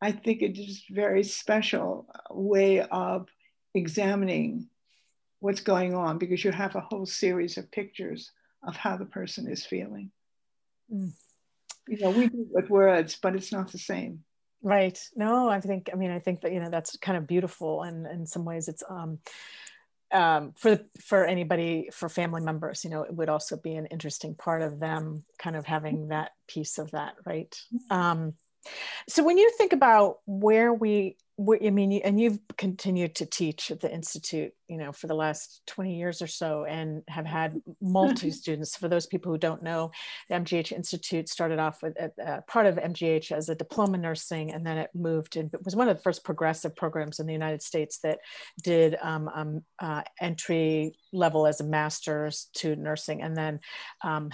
[0.00, 3.28] I think it is a very special way of
[3.74, 4.68] examining
[5.40, 8.30] what's going on because you have a whole series of pictures
[8.66, 10.10] of how the person is feeling.
[10.92, 11.12] Mm.
[11.88, 14.24] You know, we do it with words, but it's not the same.
[14.62, 14.98] Right.
[15.14, 17.82] No, I think, I mean, I think that, you know, that's kind of beautiful.
[17.82, 19.18] And in some ways it's, um,
[20.12, 24.34] um, for for anybody for family members you know it would also be an interesting
[24.36, 27.58] part of them kind of having that piece of that right
[27.90, 28.34] um,
[29.08, 33.80] So when you think about where we, I mean, and you've continued to teach at
[33.80, 38.30] the institute, you know, for the last 20 years or so, and have had multi
[38.30, 38.76] students.
[38.76, 39.90] For those people who don't know,
[40.28, 44.64] the MGH Institute started off with uh, part of MGH as a diploma nursing, and
[44.64, 47.62] then it moved and it was one of the first progressive programs in the United
[47.62, 48.20] States that
[48.62, 53.58] did um, um, uh, entry level as a master's to nursing, and then
[54.04, 54.30] um,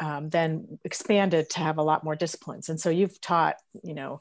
[0.00, 2.68] um, then expanded to have a lot more disciplines.
[2.68, 4.20] And so you've taught, you know,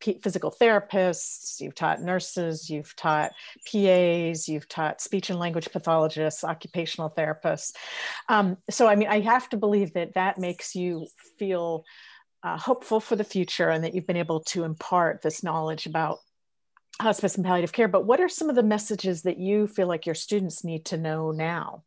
[0.00, 3.32] physical therapists, you've taught nurses, you've taught
[3.70, 7.72] PAs, you've taught speech and language pathologists, occupational therapists.
[8.28, 11.84] Um, so, I mean, I have to believe that that makes you feel
[12.44, 16.18] uh, hopeful for the future and that you've been able to impart this knowledge about
[17.00, 17.88] hospice and palliative care.
[17.88, 20.96] But what are some of the messages that you feel like your students need to
[20.96, 21.84] know now?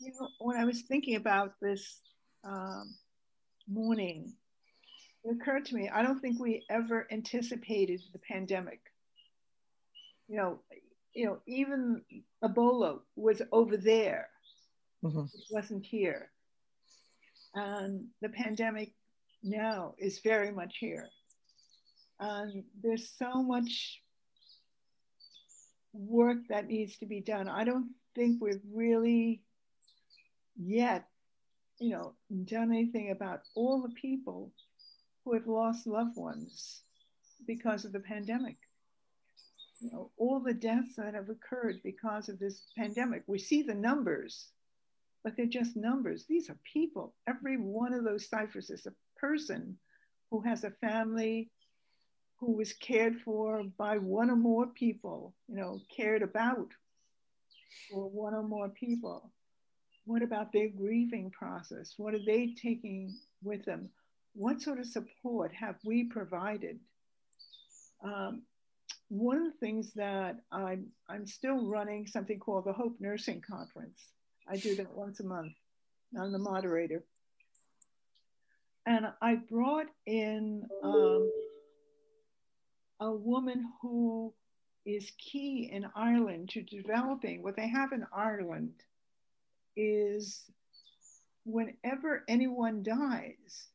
[0.00, 2.00] You know, when I was thinking about this
[2.42, 2.94] um,
[3.68, 4.32] morning,
[5.24, 8.80] it occurred to me, I don't think we ever anticipated the pandemic.
[10.26, 10.60] You know,
[11.14, 12.02] you know, even
[12.42, 14.28] Ebola was over there.
[15.04, 15.24] Mm-hmm.
[15.34, 16.30] It wasn't here.
[17.54, 18.92] And the pandemic
[19.42, 21.08] now is very much here.
[22.18, 24.00] And there's so much
[25.92, 27.48] work that needs to be done.
[27.48, 29.42] I don't think we've really
[30.60, 31.08] yet,
[31.78, 34.52] you know, done anything about all the people
[35.24, 36.82] who have lost loved ones
[37.46, 38.56] because of the pandemic.
[39.80, 43.22] You know, all the deaths that have occurred because of this pandemic.
[43.26, 44.48] We see the numbers,
[45.24, 46.26] but they're just numbers.
[46.28, 47.14] These are people.
[47.26, 49.78] Every one of those ciphers is a person
[50.30, 51.50] who has a family
[52.36, 56.68] who was cared for by one or more people, you know, cared about
[57.90, 59.30] for one or more people.
[60.04, 61.94] What about their grieving process?
[61.96, 63.90] What are they taking with them?
[64.34, 66.78] What sort of support have we provided?
[68.02, 68.42] Um,
[69.08, 73.98] one of the things that I'm, I'm still running something called the Hope Nursing Conference.
[74.48, 75.52] I do that once a month.
[76.18, 77.04] I'm the moderator.
[78.86, 81.30] And I brought in um,
[83.00, 84.32] a woman who
[84.86, 88.72] is key in Ireland to developing what they have in Ireland
[89.76, 90.42] is
[91.44, 93.68] whenever anyone dies,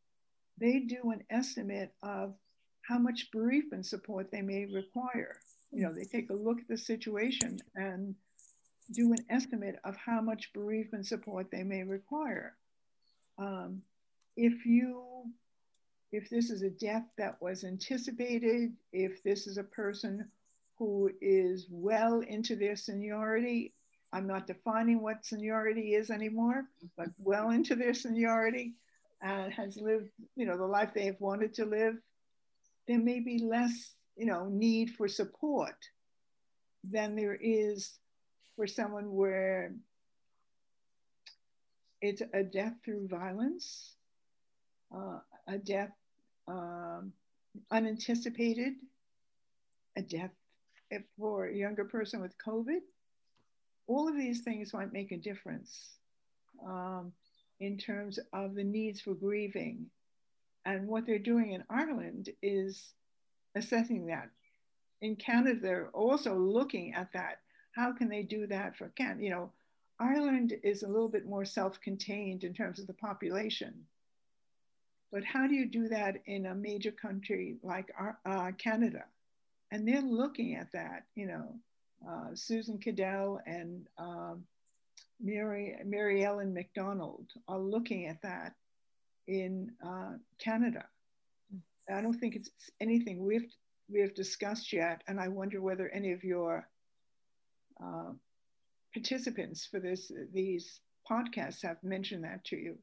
[0.57, 2.33] they do an estimate of
[2.81, 5.37] how much bereavement support they may require.
[5.71, 8.15] You know, they take a look at the situation and
[8.91, 12.55] do an estimate of how much bereavement support they may require.
[13.37, 13.81] Um,
[14.37, 15.03] if you,
[16.11, 20.29] if this is a death that was anticipated, if this is a person
[20.77, 23.73] who is well into their seniority,
[24.15, 26.63] I'm not defining what seniority is anymore,
[26.95, 28.75] but well into their seniority
[29.21, 31.95] and has lived, you know, the life they have wanted to live,
[32.87, 35.75] there may be less, you know, need for support
[36.89, 37.97] than there is
[38.55, 39.73] for someone where
[42.01, 43.95] it's a death through violence,
[44.95, 45.91] uh, a death
[46.47, 47.11] um,
[47.69, 48.75] unanticipated,
[49.97, 50.31] a death
[51.17, 52.79] for a younger person with COVID
[53.87, 55.91] all of these things might make a difference
[56.65, 57.11] um,
[57.59, 59.85] in terms of the needs for grieving.
[60.65, 62.93] And what they're doing in Ireland is
[63.55, 64.29] assessing that.
[65.01, 67.39] In Canada, they're also looking at that.
[67.73, 69.23] How can they do that for Canada?
[69.23, 69.51] You know,
[69.99, 73.85] Ireland is a little bit more self contained in terms of the population.
[75.11, 77.91] But how do you do that in a major country like
[78.25, 79.05] uh, Canada?
[79.71, 81.55] And they're looking at that, you know,
[82.07, 84.43] uh, Susan Cadell and um,
[85.19, 88.53] Mary, Mary Ellen McDonald are looking at that
[89.27, 90.85] in uh, Canada.
[91.93, 92.49] I don't think it's
[92.81, 93.51] anything we've
[93.87, 96.67] we've discussed yet, and I wonder whether any of your
[97.83, 98.11] uh,
[98.93, 102.77] participants for this these podcasts have mentioned that to you.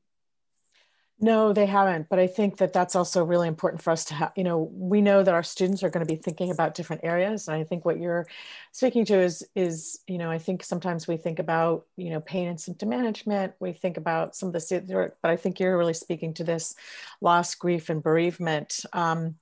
[1.24, 2.08] No, they haven't.
[2.08, 4.32] But I think that that's also really important for us to have.
[4.36, 7.46] You know, we know that our students are going to be thinking about different areas,
[7.46, 8.26] and I think what you're
[8.72, 12.48] speaking to is is you know I think sometimes we think about you know pain
[12.48, 13.54] and symptom management.
[13.60, 16.74] We think about some of the, but I think you're really speaking to this
[17.20, 18.80] loss, grief, and bereavement.
[18.92, 19.36] Um,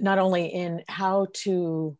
[0.00, 1.96] not only in how to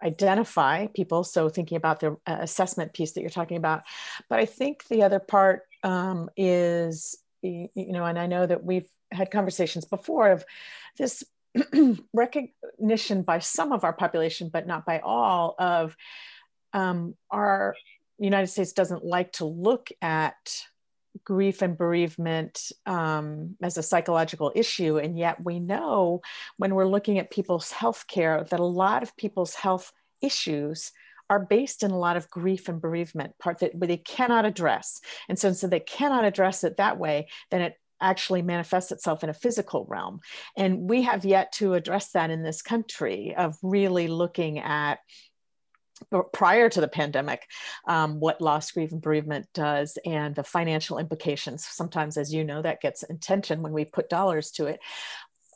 [0.00, 3.82] identify people so thinking about the uh, assessment piece that you're talking about
[4.28, 8.88] but i think the other part um, is you know, and I know that we've
[9.10, 10.44] had conversations before of
[10.96, 11.24] this
[12.14, 15.96] recognition by some of our population, but not by all, of
[16.72, 17.74] um, our
[18.18, 20.64] United States doesn't like to look at
[21.24, 24.98] grief and bereavement um, as a psychological issue.
[24.98, 26.22] And yet we know
[26.56, 29.92] when we're looking at people's health care that a lot of people's health
[30.22, 30.92] issues
[31.32, 35.00] are based in a lot of grief and bereavement part that they cannot address.
[35.30, 39.30] And so, so they cannot address it that way, then it actually manifests itself in
[39.30, 40.20] a physical realm.
[40.58, 44.98] And we have yet to address that in this country of really looking at
[46.34, 47.46] prior to the pandemic,
[47.88, 51.64] um, what loss, grief, and bereavement does, and the financial implications.
[51.64, 54.80] Sometimes, as you know, that gets intention when we put dollars to it.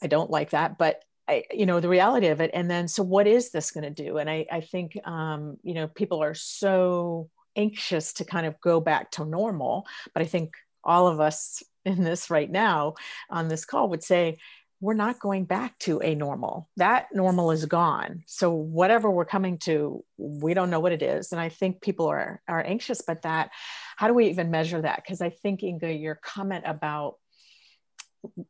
[0.02, 2.50] I don't like that, but I, you know the reality of it.
[2.54, 4.18] And then, so what is this going to do?
[4.18, 8.80] And I, I think, um, you know, people are so anxious to kind of go
[8.80, 10.54] back to normal, but I think
[10.84, 12.94] all of us in this right now
[13.30, 14.38] on this call would say
[14.80, 16.68] we're not going back to a normal.
[16.76, 18.24] That normal is gone.
[18.26, 21.32] So whatever we're coming to, we don't know what it is.
[21.32, 23.50] And I think people are are anxious about that.
[23.96, 25.02] How do we even measure that?
[25.02, 27.16] Because I think Inge, your comment about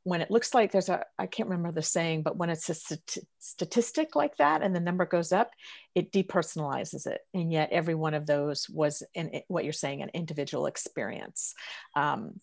[0.03, 2.75] when it looks like there's a I can't remember the saying, but when it's a
[2.75, 5.51] st- statistic like that and the number goes up,
[5.95, 7.21] it depersonalizes it.
[7.35, 11.55] And yet every one of those was in what you're saying an individual experience.
[11.95, 12.41] Um,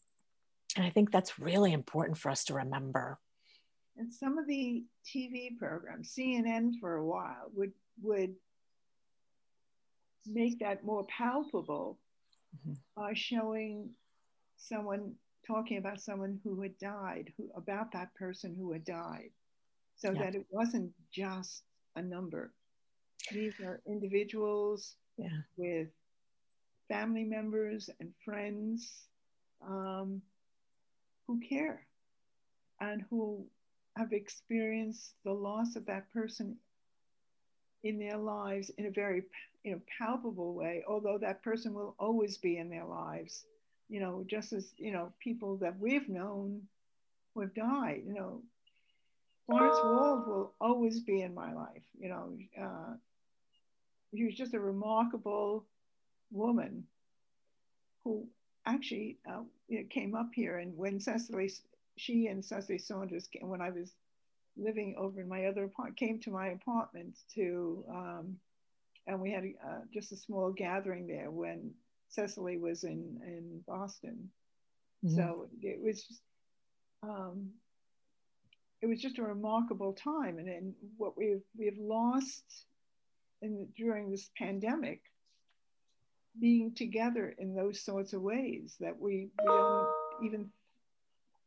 [0.75, 3.19] and I think that's really important for us to remember
[3.97, 8.35] and some of the TV programs, CNN for a while, would would
[10.25, 11.99] make that more palpable
[12.55, 12.73] mm-hmm.
[12.95, 13.89] by showing
[14.57, 15.13] someone
[15.45, 19.29] talking about someone who had died, who about that person who had died,
[19.95, 20.23] so yeah.
[20.23, 21.63] that it wasn't just
[21.95, 22.51] a number.
[23.31, 25.41] These are individuals yeah.
[25.57, 25.87] with
[26.89, 29.05] family members and friends
[29.65, 30.21] um,
[31.27, 31.85] who care
[32.81, 33.45] and who
[33.95, 36.57] have experienced the loss of that person
[37.83, 39.23] in their lives in a very
[39.63, 43.45] you know palpable way although that person will always be in their lives
[43.89, 46.61] you know just as you know people that we've known
[47.33, 48.41] who have died you know.
[49.45, 52.93] Florence wald will always be in my life you know uh,
[54.15, 55.65] she was just a remarkable
[56.31, 56.85] woman
[58.03, 58.25] who
[58.65, 61.49] actually uh, you know, came up here and when cicely
[61.97, 63.93] she and Cicely Saunders, came, when I was
[64.57, 68.37] living over in my other apartment, came to my apartment to, um,
[69.07, 71.71] and we had uh, just a small gathering there when
[72.13, 74.29] Cicely was in, in Boston.
[75.03, 75.15] Mm-hmm.
[75.15, 76.05] So it was,
[77.01, 77.49] um,
[78.81, 80.37] it was just a remarkable time.
[80.37, 82.43] And then what we've, we've lost
[83.41, 85.01] in, during this pandemic,
[86.39, 89.87] being together in those sorts of ways that we, we don't
[90.23, 90.49] even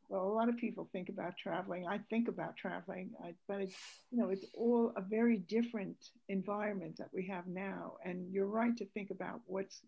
[0.09, 1.87] well, a lot of people think about traveling.
[1.87, 3.75] I think about traveling, I, but it's,
[4.11, 5.97] you know, it's all a very different
[6.29, 7.95] environment that we have now.
[8.05, 9.81] And you're right to think about what's,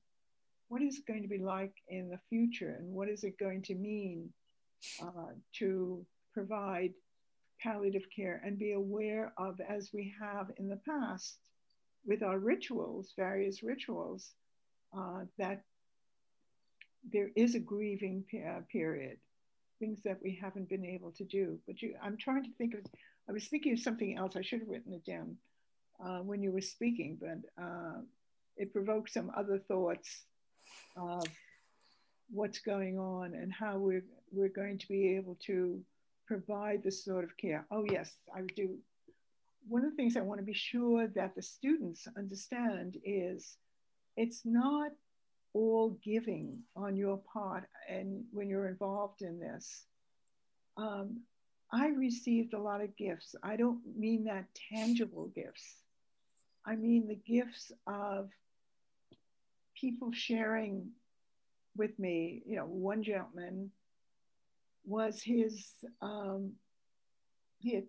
[0.69, 3.63] what is it going to be like in the future, and what is it going
[3.63, 4.31] to mean
[5.03, 6.93] uh, to provide
[7.61, 11.39] palliative care and be aware of, as we have in the past,
[12.07, 14.33] with our rituals, various rituals,
[14.97, 15.63] uh, that
[17.13, 19.19] there is a grieving uh, period
[19.79, 21.59] things that we haven't been able to do.
[21.67, 22.81] But you, I'm trying to think of,
[23.29, 24.37] I was thinking of something else.
[24.37, 25.37] I should have written it down
[26.05, 28.01] uh, when you were speaking, but uh,
[28.57, 30.25] it provoked some other thoughts
[30.99, 31.25] of
[32.31, 35.81] what's going on and how we're, we're going to be able to
[36.27, 37.65] provide this sort of care.
[37.71, 38.77] Oh, yes, I do.
[39.69, 43.57] One of the things I want to be sure that the students understand is
[44.17, 44.93] it's not
[45.55, 49.85] all giving on your part and when you're involved in this.
[50.77, 51.21] Um,
[51.73, 53.35] I received a lot of gifts.
[53.43, 55.77] I don't mean that tangible gifts.
[56.65, 58.31] I mean the gifts of
[59.81, 60.91] people sharing
[61.77, 62.43] with me.
[62.47, 63.71] You know, one gentleman
[64.85, 65.67] was his,
[66.01, 66.53] um,
[67.59, 67.85] he had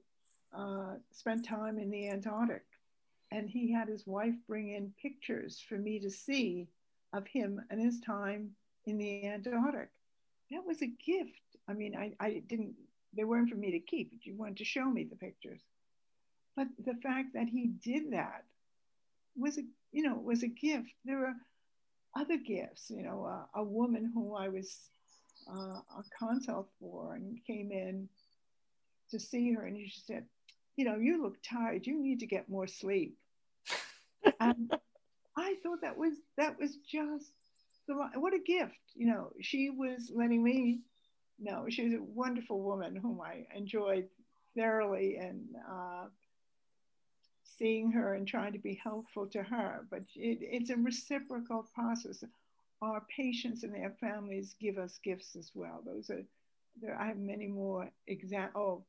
[0.56, 2.64] uh, spent time in the Antarctic
[3.32, 6.68] and he had his wife bring in pictures for me to see
[7.14, 8.52] of him and his time
[8.86, 9.90] in the Antarctic.
[10.52, 11.42] That was a gift.
[11.68, 12.74] I mean, I, I didn't,
[13.16, 15.62] they weren't for me to keep, but you wanted to show me the pictures.
[16.56, 18.46] But the fact that he did that
[19.38, 19.62] was a,
[19.92, 20.92] you know, was a gift.
[21.06, 21.36] There were
[22.16, 24.90] other gifts, you know, uh, a woman who I was
[25.50, 28.08] uh, a consult for and came in
[29.12, 30.26] to see her and she said,
[30.76, 31.86] you know, you look tired.
[31.86, 33.18] You need to get more sleep.
[34.40, 34.72] and
[35.36, 37.32] I thought that was that was just
[37.88, 38.80] the what a gift.
[38.96, 40.80] You know, she was letting me
[41.38, 44.08] know she was a wonderful woman whom I enjoyed
[44.56, 46.06] thoroughly and uh,
[47.60, 49.86] seeing her and trying to be helpful to her.
[49.92, 52.24] But it, it's a reciprocal process.
[52.82, 55.82] our patients and their families give us gifts as well.
[55.86, 56.24] Those are
[56.82, 56.98] there.
[57.00, 58.62] I have many more example.
[58.62, 58.86] Oh,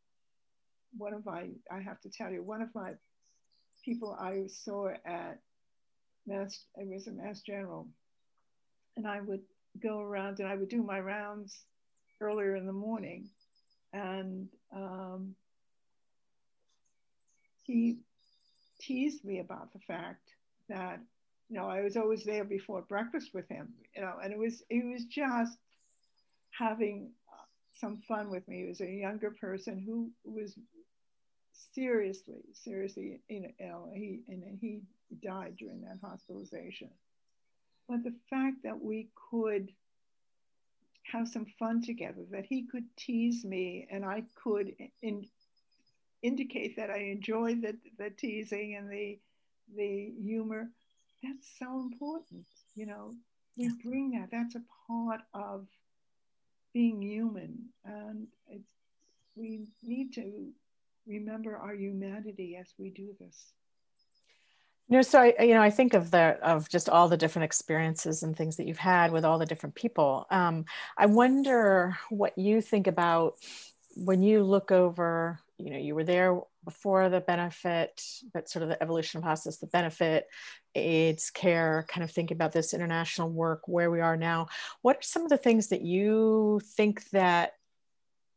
[0.96, 2.92] one of my I have to tell you one of my
[3.84, 5.40] people I saw at
[6.26, 6.64] Mass.
[6.76, 7.88] It was a Mass General,
[8.96, 9.42] and I would
[9.82, 11.64] go around and I would do my rounds
[12.20, 13.28] earlier in the morning,
[13.92, 15.34] and um,
[17.64, 17.98] he
[18.80, 20.30] teased me about the fact
[20.68, 21.00] that
[21.50, 24.62] you know, I was always there before breakfast with him, you know, and it was
[24.70, 25.58] it was just
[26.56, 27.10] having
[27.80, 28.62] some fun with me.
[28.62, 30.54] He was a younger person who was
[31.74, 34.82] seriously, seriously, you know, he and he
[35.24, 36.90] died during that hospitalization.
[37.88, 39.72] But the fact that we could
[41.02, 44.72] have some fun together, that he could tease me and I could
[45.02, 45.26] in,
[46.22, 49.18] indicate that I enjoy the, the teasing and the
[49.76, 50.68] the humor
[51.22, 52.46] that's so important.
[52.74, 53.14] You know,
[53.56, 54.30] we bring that.
[54.30, 55.66] That's a part of
[56.72, 58.68] being human, and it's
[59.36, 60.48] we need to
[61.06, 63.52] remember our humanity as we do this.
[64.88, 67.44] You know, so I, you know, I think of the of just all the different
[67.44, 70.26] experiences and things that you've had with all the different people.
[70.30, 70.64] Um,
[70.98, 73.36] I wonder what you think about
[73.94, 75.40] when you look over.
[75.60, 78.02] You know, you were there before the benefit,
[78.32, 80.26] but sort of the evolution hospice, the benefit,
[80.74, 84.48] AIDS care, kind of thinking about this international work, where we are now.
[84.82, 87.52] What are some of the things that you think that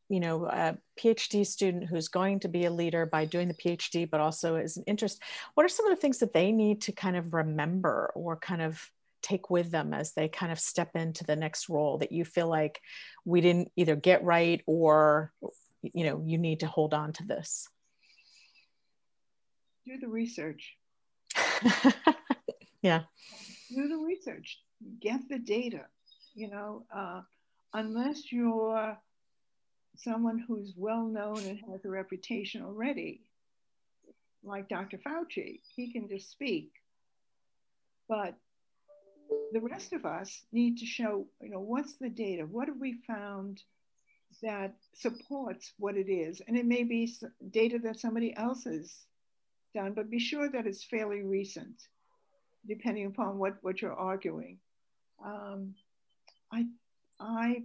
[0.10, 4.10] you know a phd student who's going to be a leader by doing the phd
[4.12, 5.22] but also is an interest
[5.54, 8.62] what are some of the things that they need to kind of remember or kind
[8.62, 8.92] of
[9.24, 12.48] take with them as they kind of step into the next role that you feel
[12.48, 12.82] like
[13.26, 15.32] we didn't either get right or
[15.94, 17.68] you know you need to hold on to this
[19.86, 20.78] do the research.
[22.82, 23.02] yeah.
[23.70, 24.60] Do the research.
[25.02, 25.86] Get the data.
[26.36, 27.22] You know, uh,
[27.74, 28.98] unless you're
[29.98, 33.22] someone who's well known and has a reputation already,
[34.44, 34.98] like Dr.
[34.98, 36.72] Fauci, he can just speak.
[38.10, 38.36] But
[39.52, 42.44] the rest of us need to show, you know, what's the data?
[42.44, 43.62] What have we found
[44.44, 46.42] that supports what it is?
[46.48, 47.12] And it may be
[47.50, 48.94] data that somebody else has
[49.74, 51.76] done, but be sure that it's fairly recent,
[52.68, 54.60] depending upon what, what you're arguing.
[55.24, 55.74] Um,
[56.52, 56.66] I,
[57.20, 57.64] I,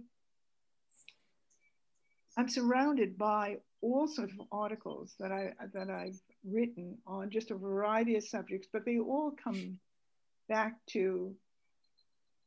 [2.37, 7.55] I'm surrounded by all sorts of articles that I that I've written on just a
[7.55, 9.79] variety of subjects, but they all come
[10.47, 11.33] back to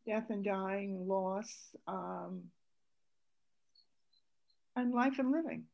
[0.07, 1.53] death and dying, loss,
[1.87, 2.43] um,
[4.77, 5.65] and life and living.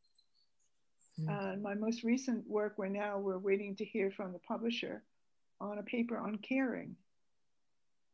[1.21, 1.29] Mm.
[1.29, 5.03] Uh, my most recent work, we're now we're waiting to hear from the publisher
[5.61, 6.97] on a paper on caring.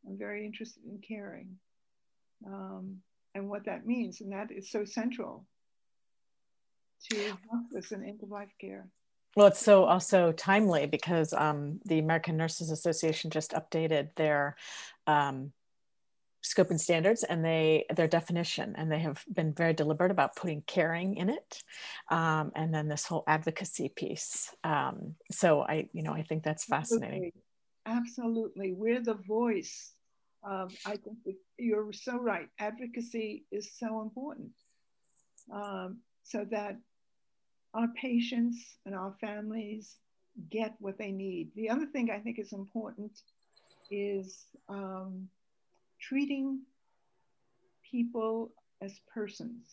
[0.07, 1.57] I'm very interested in caring
[2.47, 2.99] um,
[3.35, 5.45] and what that means, and that is so central
[7.11, 8.87] to hospice and end of life care.
[9.37, 14.57] Well, it's so also timely because um, the American Nurses Association just updated their
[15.07, 15.53] um,
[16.45, 20.63] scope and standards and they their definition and they have been very deliberate about putting
[20.67, 21.63] caring in it
[22.11, 24.55] um, and then this whole advocacy piece.
[24.63, 27.33] Um, so i you know i think that's fascinating.
[27.87, 28.73] Absolutely, absolutely.
[28.75, 29.93] we're the voice
[30.43, 31.17] of i think
[31.59, 32.49] you're so right.
[32.59, 34.53] Advocacy is so important.
[35.53, 36.77] Um, so that
[37.73, 39.97] our patients and our families
[40.51, 41.53] get what they need.
[41.57, 43.13] The other thing i think is important
[43.91, 45.29] is um,
[46.09, 46.61] treating
[47.91, 49.67] people as persons.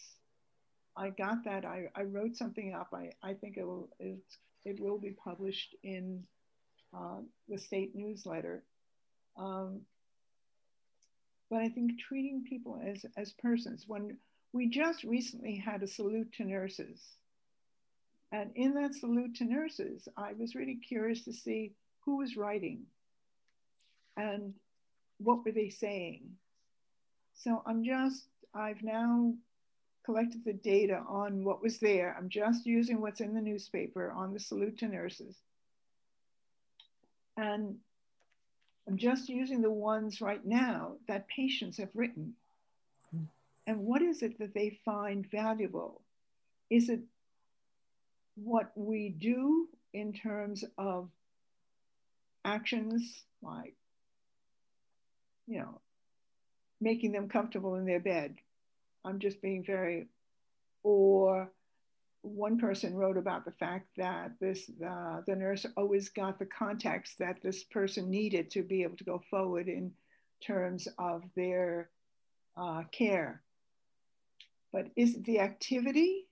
[0.95, 1.65] I got that.
[1.65, 2.89] I, I wrote something up.
[2.93, 4.19] I, I think it will, it,
[4.65, 6.23] it will be published in
[6.93, 8.63] uh, the state newsletter.
[9.37, 9.81] Um,
[11.49, 14.17] but I think treating people as, as persons, when
[14.53, 17.01] we just recently had a salute to nurses.
[18.31, 21.73] And in that salute to nurses, I was really curious to see
[22.05, 22.83] who was writing.
[24.15, 24.53] And
[25.23, 26.21] what were they saying?
[27.35, 29.33] So I'm just, I've now
[30.05, 32.15] collected the data on what was there.
[32.17, 35.35] I'm just using what's in the newspaper on the salute to nurses.
[37.37, 37.77] And
[38.87, 42.33] I'm just using the ones right now that patients have written.
[43.67, 46.01] And what is it that they find valuable?
[46.69, 47.01] Is it
[48.35, 51.09] what we do in terms of
[52.43, 53.75] actions like
[55.51, 55.81] you know,
[56.79, 58.35] making them comfortable in their bed.
[59.03, 60.07] I'm just being very,
[60.83, 61.51] or
[62.21, 67.17] one person wrote about the fact that this uh, the nurse always got the context
[67.19, 69.91] that this person needed to be able to go forward in
[70.45, 71.89] terms of their
[72.55, 73.41] uh, care.
[74.71, 76.27] But is it the activity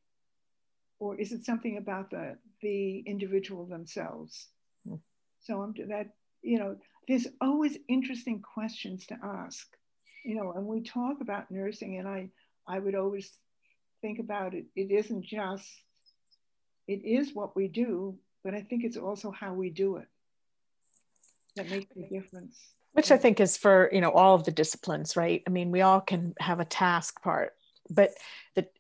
[1.00, 4.48] or is it something about the, the individual themselves?
[4.88, 5.00] Mm.
[5.42, 6.08] So I'm that,
[6.42, 6.78] you know,
[7.08, 9.68] there's always interesting questions to ask,
[10.24, 12.30] you know, and we talk about nursing and I,
[12.68, 13.32] I would always
[14.02, 14.66] think about it.
[14.76, 15.68] It isn't just,
[16.88, 20.08] it is what we do, but I think it's also how we do it
[21.56, 22.74] that makes a difference.
[22.94, 25.44] Which i think is for you know all of the disciplines right?
[25.46, 27.54] I mean we all can have a task part
[27.90, 28.12] but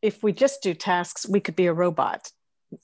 [0.01, 2.31] if we just do tasks we could be a robot.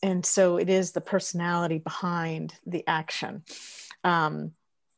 [0.01, 3.43] And so it is the personality behind the action.
[4.03, 4.53] Um,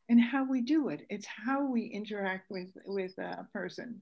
[0.09, 4.01] and how we do it it's how we interact with with a person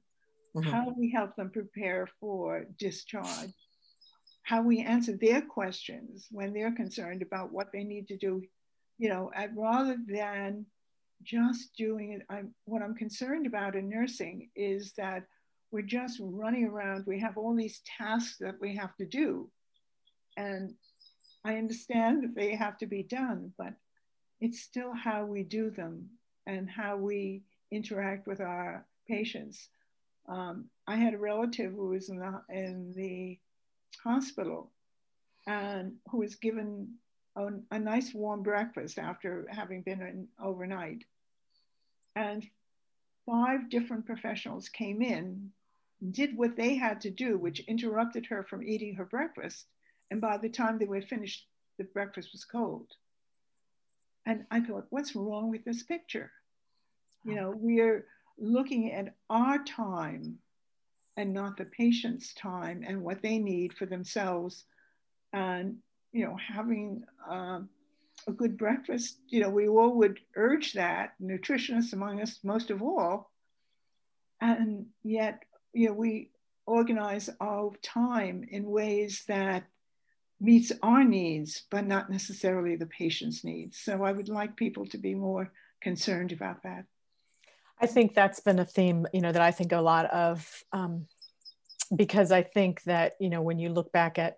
[0.56, 0.70] mm-hmm.
[0.70, 3.52] how we help them prepare for discharge
[4.44, 8.42] how we answer their questions when they're concerned about what they need to do
[8.98, 10.66] you know rather than
[11.24, 12.22] just doing it.
[12.30, 15.24] I'm, what I'm concerned about in nursing is that
[15.72, 17.06] we're just running around.
[17.06, 19.50] We have all these tasks that we have to do.
[20.38, 20.74] And
[21.44, 23.74] I understand that they have to be done, but
[24.46, 26.08] it's still how we do them
[26.46, 27.42] and how we
[27.72, 29.70] interact with our patients.
[30.30, 33.40] Um, I had a relative who was in the, in the
[34.04, 34.70] hospital
[35.48, 36.94] and who was given
[37.36, 41.04] a, a nice warm breakfast after having been in overnight.
[42.16, 42.48] And
[43.26, 45.50] five different professionals came in,
[46.12, 49.66] did what they had to do, which interrupted her from eating her breakfast.
[50.12, 51.48] And by the time they were finished,
[51.80, 52.92] the breakfast was cold.
[54.26, 56.32] And I thought, what's wrong with this picture?
[57.24, 58.06] You know, we're
[58.38, 60.40] looking at our time
[61.18, 64.66] and not the patient's time and what they need for themselves.
[65.34, 65.78] And,
[66.12, 67.70] you know, having um,
[68.28, 72.82] a good breakfast, you know, we all would urge that, nutritionists among us most of
[72.82, 73.32] all.
[74.42, 76.30] And yet, you know, we
[76.66, 79.66] organize our time in ways that
[80.46, 83.80] meets our needs, but not necessarily the patient's needs.
[83.80, 86.86] So I would like people to be more concerned about that.
[87.82, 91.08] I think that's been a theme, you know, that I think a lot of, um,
[91.94, 94.38] because I think that, you know, when you look back at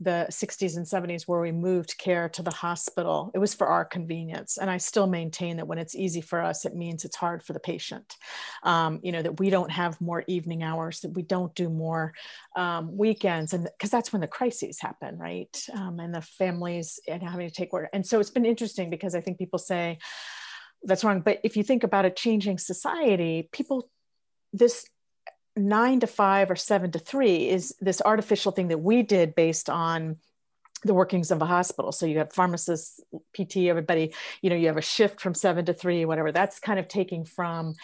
[0.00, 3.30] the 60s and 70s where we moved care to the hospital.
[3.34, 6.64] It was for our convenience and i still maintain that when it's easy for us
[6.64, 8.16] it means it's hard for the patient.
[8.62, 12.12] Um, you know that we don't have more evening hours that we don't do more
[12.56, 15.56] um, weekends and because that's when the crises happen right?
[15.72, 17.88] Um, and the families and having to take work.
[17.92, 19.98] And so it's been interesting because i think people say
[20.82, 21.20] that's wrong.
[21.20, 23.88] But if you think about a changing society people
[24.52, 24.86] this
[25.56, 29.70] nine to five or seven to three is this artificial thing that we did based
[29.70, 30.16] on
[30.84, 31.92] the workings of a hospital.
[31.92, 33.00] So you have pharmacists,
[33.34, 36.32] PT, everybody, you know, you have a shift from seven to three, whatever.
[36.32, 37.74] That's kind of taking from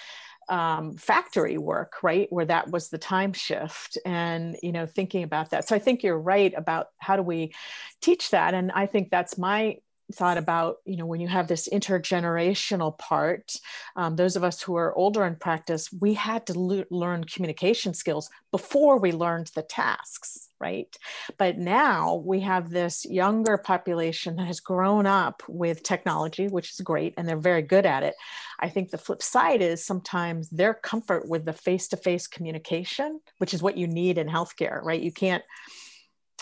[0.49, 2.31] um, factory work, right?
[2.31, 5.67] Where that was the time shift and, you know, thinking about that.
[5.67, 7.55] So I think you're right about how do we
[8.01, 8.55] teach that?
[8.55, 9.79] And I think that's my
[10.13, 13.57] thought about you know when you have this intergenerational part
[13.97, 17.95] um, those of us who are older in practice we had to le- learn communication
[17.95, 20.97] skills before we learned the tasks right?
[21.39, 26.81] But now we have this younger population that has grown up with technology which is
[26.81, 28.15] great and they're very good at it.
[28.61, 33.63] I think the flip side is sometimes their comfort with the face-to-face communication which is
[33.63, 35.03] what you need in healthcare right?
[35.03, 35.43] You can't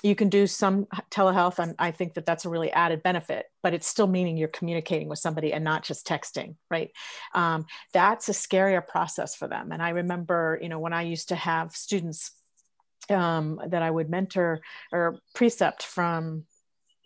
[0.03, 3.75] you can do some telehealth and i think that that's a really added benefit but
[3.75, 6.91] it's still meaning you're communicating with somebody and not just texting right?
[7.35, 9.73] Um, that's a scarier process for them.
[9.73, 12.33] And i remember you know when i used to have students
[13.09, 14.61] um, that i would mentor
[14.93, 16.45] or precept from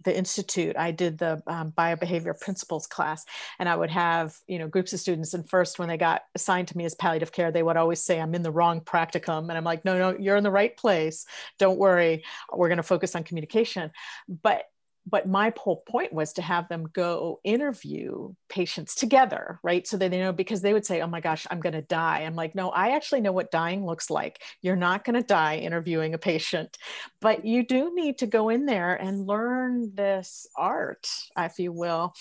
[0.04, 3.24] the institute i did the um, biobehavior principles class
[3.58, 6.68] and i would have you know groups of students and first when they got assigned
[6.68, 9.52] to me as palliative care they would always say i'm in the wrong practicum and
[9.52, 11.26] i'm like no no you're in the right place.
[11.58, 13.90] Don't worry we're going to focus on communication.
[14.28, 14.64] But
[15.06, 19.86] but my whole point was to have them go interview patients together right?
[19.86, 22.22] So that they know because they would say oh my gosh i'm going to die.
[22.22, 24.40] I'm like no i actually know what dying looks like.
[24.62, 26.78] You're not going to die interviewing a patient
[27.20, 32.14] but you do need to go in there and learn this art if you will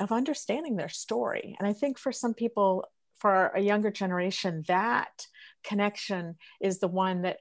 [0.00, 1.56] of understanding their story.
[1.58, 2.84] And i think for some people
[3.18, 5.26] for a younger generation that
[5.64, 7.38] connection is the one that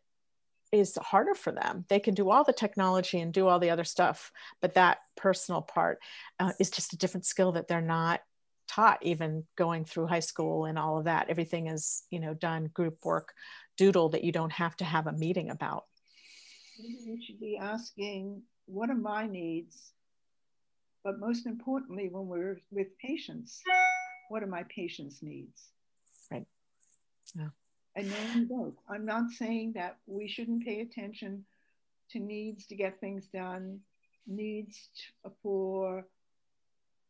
[0.71, 1.85] is harder for them.
[1.89, 5.61] They can do all the technology and do all the other stuff, but that personal
[5.61, 5.99] part
[6.39, 8.21] uh, is just a different skill that they're not
[8.67, 11.29] taught even going through high school and all of that.
[11.29, 13.33] Everything is, you know, done group work,
[13.77, 15.85] doodle that you don't have to have a meeting about.
[16.77, 19.93] You should be asking, what are my needs?
[21.03, 23.61] But most importantly, when we're with patients,
[24.29, 25.69] what are my patients' needs?
[26.29, 26.45] Right.
[27.33, 27.49] Yeah.
[27.97, 28.73] And knowing both.
[28.87, 31.43] I'm not saying that we shouldn't pay attention
[32.11, 33.79] to needs to get things done,
[34.27, 34.89] needs
[35.41, 36.05] for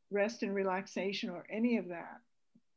[0.09, 2.21] rest and relaxation, or any of that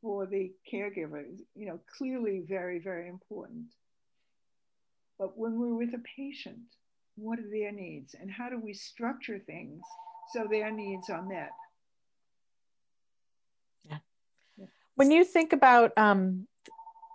[0.01, 1.39] for the caregivers.
[1.55, 3.67] You know, clearly very, very important.
[5.17, 6.59] But when we're with a patient,
[7.15, 9.81] what are their needs and how do we structure things
[10.33, 11.51] so their needs are met?
[13.87, 13.97] Yeah.
[14.57, 14.65] yeah.
[14.95, 16.47] When you think about, um,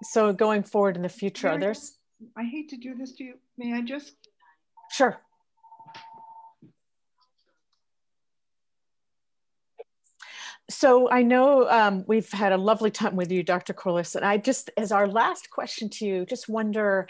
[0.03, 1.99] so going forward in the future, Mary, there's.
[2.37, 3.35] I hate to do this to you.
[3.59, 4.15] May I just?
[4.91, 5.19] Sure.
[10.69, 13.73] So I know um, we've had a lovely time with you, Dr.
[13.73, 17.07] Corless, and I just, as our last question to you, just wonder,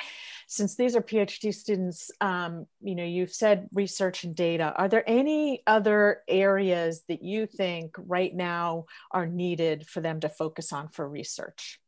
[0.46, 4.74] since these are PhD students, um, you know, you've said research and data.
[4.76, 10.28] Are there any other areas that you think right now are needed for them to
[10.28, 11.80] focus on for research?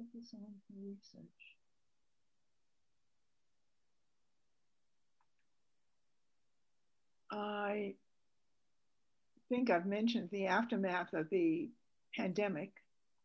[0.00, 1.24] Focus on research.
[7.30, 7.94] I
[9.50, 11.68] think I've mentioned the aftermath of the
[12.16, 12.72] pandemic.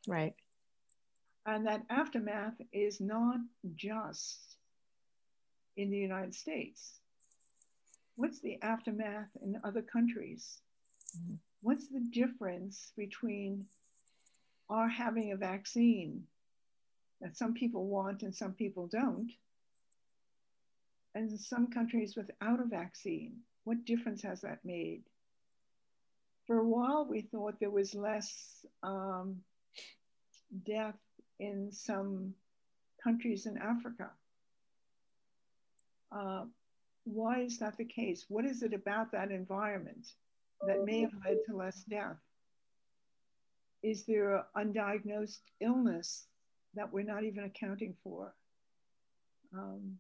[0.06, 0.34] Right.
[1.46, 3.38] And that aftermath is not
[3.76, 4.58] just
[5.78, 7.00] in the United States.
[8.18, 10.60] What's the aftermath in other countries?
[11.18, 11.36] Mm-hmm.
[11.62, 13.66] What's the difference between
[14.70, 16.24] our having a vaccine
[17.22, 19.32] that some people want and some people don't,
[21.14, 23.38] and some countries without a vaccine?
[23.64, 25.04] What difference has that made?
[26.46, 29.38] for a while we thought there was less um,
[30.66, 30.98] death
[31.40, 32.34] in some
[33.04, 34.12] countries in Africa.
[36.12, 36.46] Uh,
[37.04, 38.26] why is that the case?
[38.30, 40.08] What is it about that environment
[40.66, 42.18] that may have led to less death?
[43.84, 46.26] Is there undiagnosed illness
[46.76, 48.34] that we're not even accounting for?
[49.54, 49.98] Um,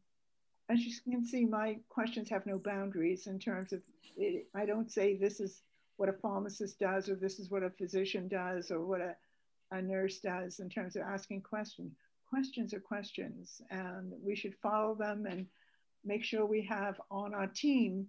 [0.69, 3.82] as you can see, my questions have no boundaries in terms of,
[4.17, 5.61] it, I don't say this is
[5.97, 9.15] what a pharmacist does, or this is what a physician does, or what a,
[9.71, 11.93] a nurse does in terms of asking questions.
[12.30, 15.45] Questions are questions, and we should follow them and
[16.03, 18.07] make sure we have on our team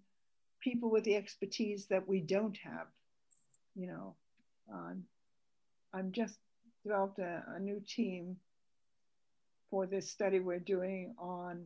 [0.60, 2.86] people with the expertise that we don't have.
[3.74, 4.14] You know,
[4.72, 5.04] um,
[5.92, 6.38] I'm just
[6.82, 8.36] developed a, a new team
[9.70, 11.64] for this study we're doing on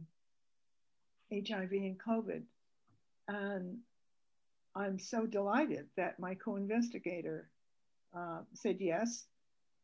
[1.32, 2.42] HIV and COVID.
[3.28, 3.78] And
[4.74, 7.48] I'm so delighted that my co investigator
[8.16, 9.24] uh, said yes.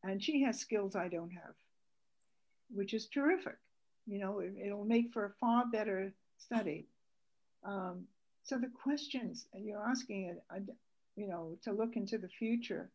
[0.02, 1.54] And she has skills I don't have,
[2.72, 3.56] which is terrific.
[4.06, 6.86] You know, it, will make for a far better study.
[7.64, 8.04] Um,
[8.44, 10.60] so the questions you're asking, uh,
[11.16, 12.88] you know, to look into the future,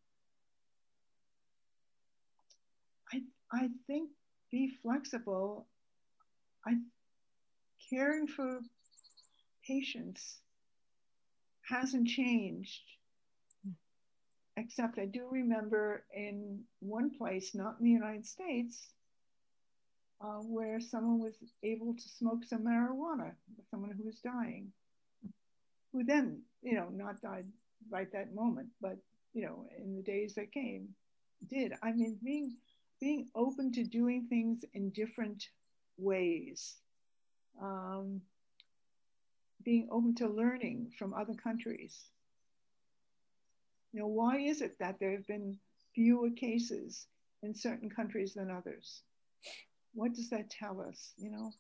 [3.14, 4.10] I, I think
[4.52, 5.66] be flexible.
[6.66, 6.74] I
[7.90, 8.60] caring for
[9.66, 10.38] patients
[11.62, 12.82] hasn't changed.
[14.58, 18.90] Except I do remember in one place, not in the United States,
[20.20, 23.32] uh, where someone was able to smoke some marijuana,
[23.72, 24.72] someone who was dying,
[25.92, 27.46] who then, you know, not died
[27.90, 28.98] right that moment, but,
[29.34, 30.90] you know, in the days that came,
[31.50, 31.74] did.
[31.82, 32.56] I mean, being
[33.02, 35.50] being open to doing things in different
[35.98, 36.76] ways.
[37.62, 38.22] Um,
[39.64, 42.00] being open to learning from other countries.
[43.92, 45.58] You know, why is it that there have been
[45.94, 47.08] fewer cases
[47.44, 49.02] in certain countries than others?
[49.94, 51.14] What does that tell us?
[51.18, 51.52] You know,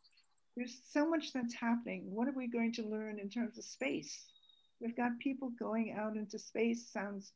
[0.55, 2.03] there's so much that's happening.
[2.13, 4.25] What are we going to learn in terms of space?
[4.79, 7.33] We've got people going out into space, sounds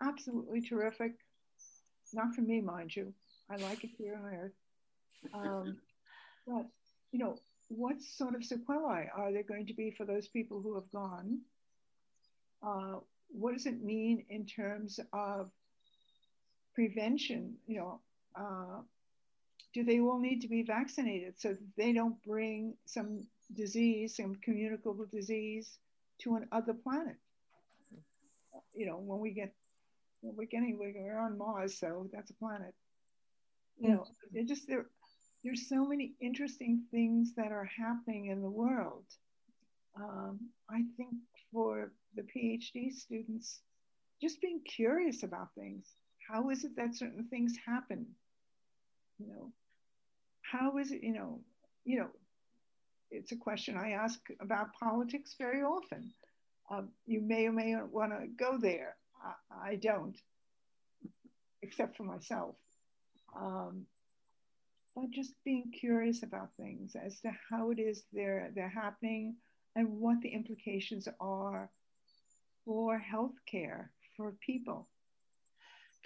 [0.00, 1.12] absolutely terrific.
[2.14, 3.12] Not for me, mind you.
[3.50, 4.52] I like it here on Earth.
[5.34, 5.76] Um,
[6.46, 6.66] but,
[7.12, 7.38] you know,
[7.68, 11.40] what sort of sequelae are there going to be for those people who have gone?
[12.62, 15.50] Uh, what does it mean in terms of
[16.74, 17.54] prevention?
[17.66, 18.00] You know,
[18.36, 18.82] uh,
[19.72, 24.36] do they all need to be vaccinated so that they don't bring some disease, some
[24.36, 25.78] communicable disease,
[26.20, 27.16] to another planet?
[28.72, 29.52] You know, when we get,
[30.34, 32.74] we're getting, we're on Mars, so that's a planet.
[33.78, 34.86] You know, they're just there
[35.44, 39.04] there's so many interesting things that are happening in the world.
[39.94, 41.12] Um, I think
[41.52, 43.60] for the PhD students,
[44.20, 45.86] just being curious about things.
[46.26, 48.06] How is it that certain things happen?
[49.18, 49.52] You know,
[50.40, 51.40] how is it, you know,
[51.84, 52.08] you know,
[53.10, 56.10] it's a question I ask about politics very often.
[56.70, 58.96] Um, you may or may not want to go there.
[59.24, 60.16] I, I don't,
[61.62, 62.56] except for myself.
[63.36, 63.86] Um,
[64.94, 69.34] but just being curious about things as to how it is they're they're happening
[69.74, 71.68] and what the implications are
[72.64, 74.88] for healthcare for people.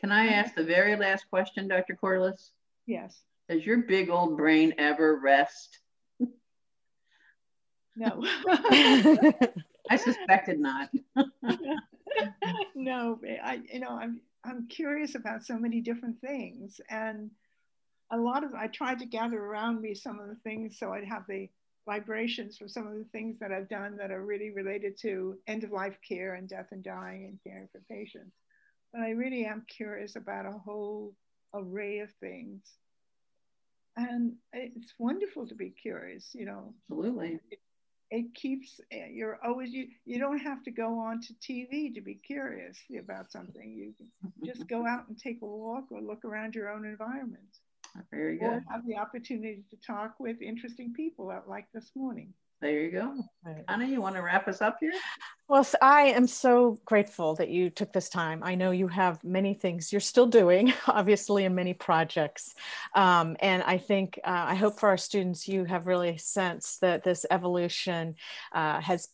[0.00, 1.98] Can I ask the very last question, Dr.
[2.00, 2.52] Corless?
[2.86, 3.20] Yes.
[3.48, 5.80] Does your big old brain ever rest?
[7.96, 8.24] No.
[9.90, 10.88] I suspected not.
[12.74, 17.30] no, eh, I you know I'm I'm curious about so many different things and
[18.11, 21.04] a lot of I tried to gather around me some of the things so I'd
[21.04, 21.48] have the
[21.88, 25.64] vibrations from some of the things that I've done that are really related to end
[25.64, 28.36] of life care and death and dying and caring for patients.
[28.92, 31.14] But I really am curious about a whole
[31.54, 32.61] array of things.
[33.96, 36.74] And it's wonderful to be curious, you know.
[36.90, 37.40] Absolutely.
[37.50, 37.59] It,
[38.11, 42.00] it keeps eh, you're always you you don't have to go on to TV to
[42.00, 43.70] be curious about something.
[43.70, 44.09] You can
[44.44, 47.59] just go out and take a walk or look around your own environment.
[48.11, 48.46] Very good.
[48.46, 52.32] Or have the opportunity to talk with interesting people like this morning.
[52.61, 53.14] There you go.
[53.44, 53.64] Right.
[53.68, 54.92] Anna, you want to wrap us up here?
[55.48, 58.42] Well, I am so grateful that you took this time.
[58.42, 62.54] I know you have many things you're still doing, obviously, in many projects.
[62.94, 67.04] Um, and I think, uh, I hope for our students, you have really sensed that
[67.04, 68.16] this evolution
[68.52, 69.09] uh, has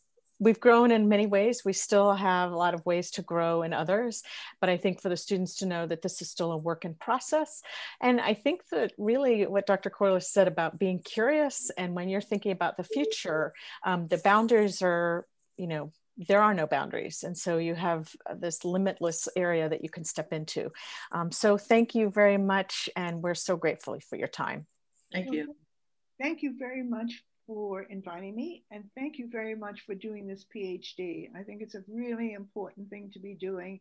[0.45, 1.65] we've grown in many ways.
[1.65, 4.23] We still have a lot of ways to grow in others,
[4.61, 6.95] but I think for the students to know that this is still a work in
[6.95, 7.63] process.
[8.01, 9.91] And I think that really what Dr.
[9.91, 14.83] Corless said about being curious and when you're thinking about the future, um, the boundaries
[14.83, 15.27] are,
[15.57, 17.25] you know, there are no boundaries.
[17.25, 20.71] And so you have this limitless area that you can step into.
[21.11, 22.89] Um, so thank you very much.
[22.95, 24.67] And we're so grateful for your time.
[25.11, 25.57] Thank you.
[26.21, 30.45] Thank you very much for inviting me and thank you very much for doing this
[30.55, 31.29] PhD.
[31.37, 33.81] I think it's a really important thing to be doing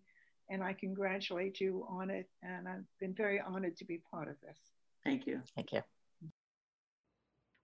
[0.49, 4.35] and I congratulate you on it and I've been very honored to be part of
[4.41, 4.57] this.
[5.03, 5.41] Thank you.
[5.55, 5.81] Thank you.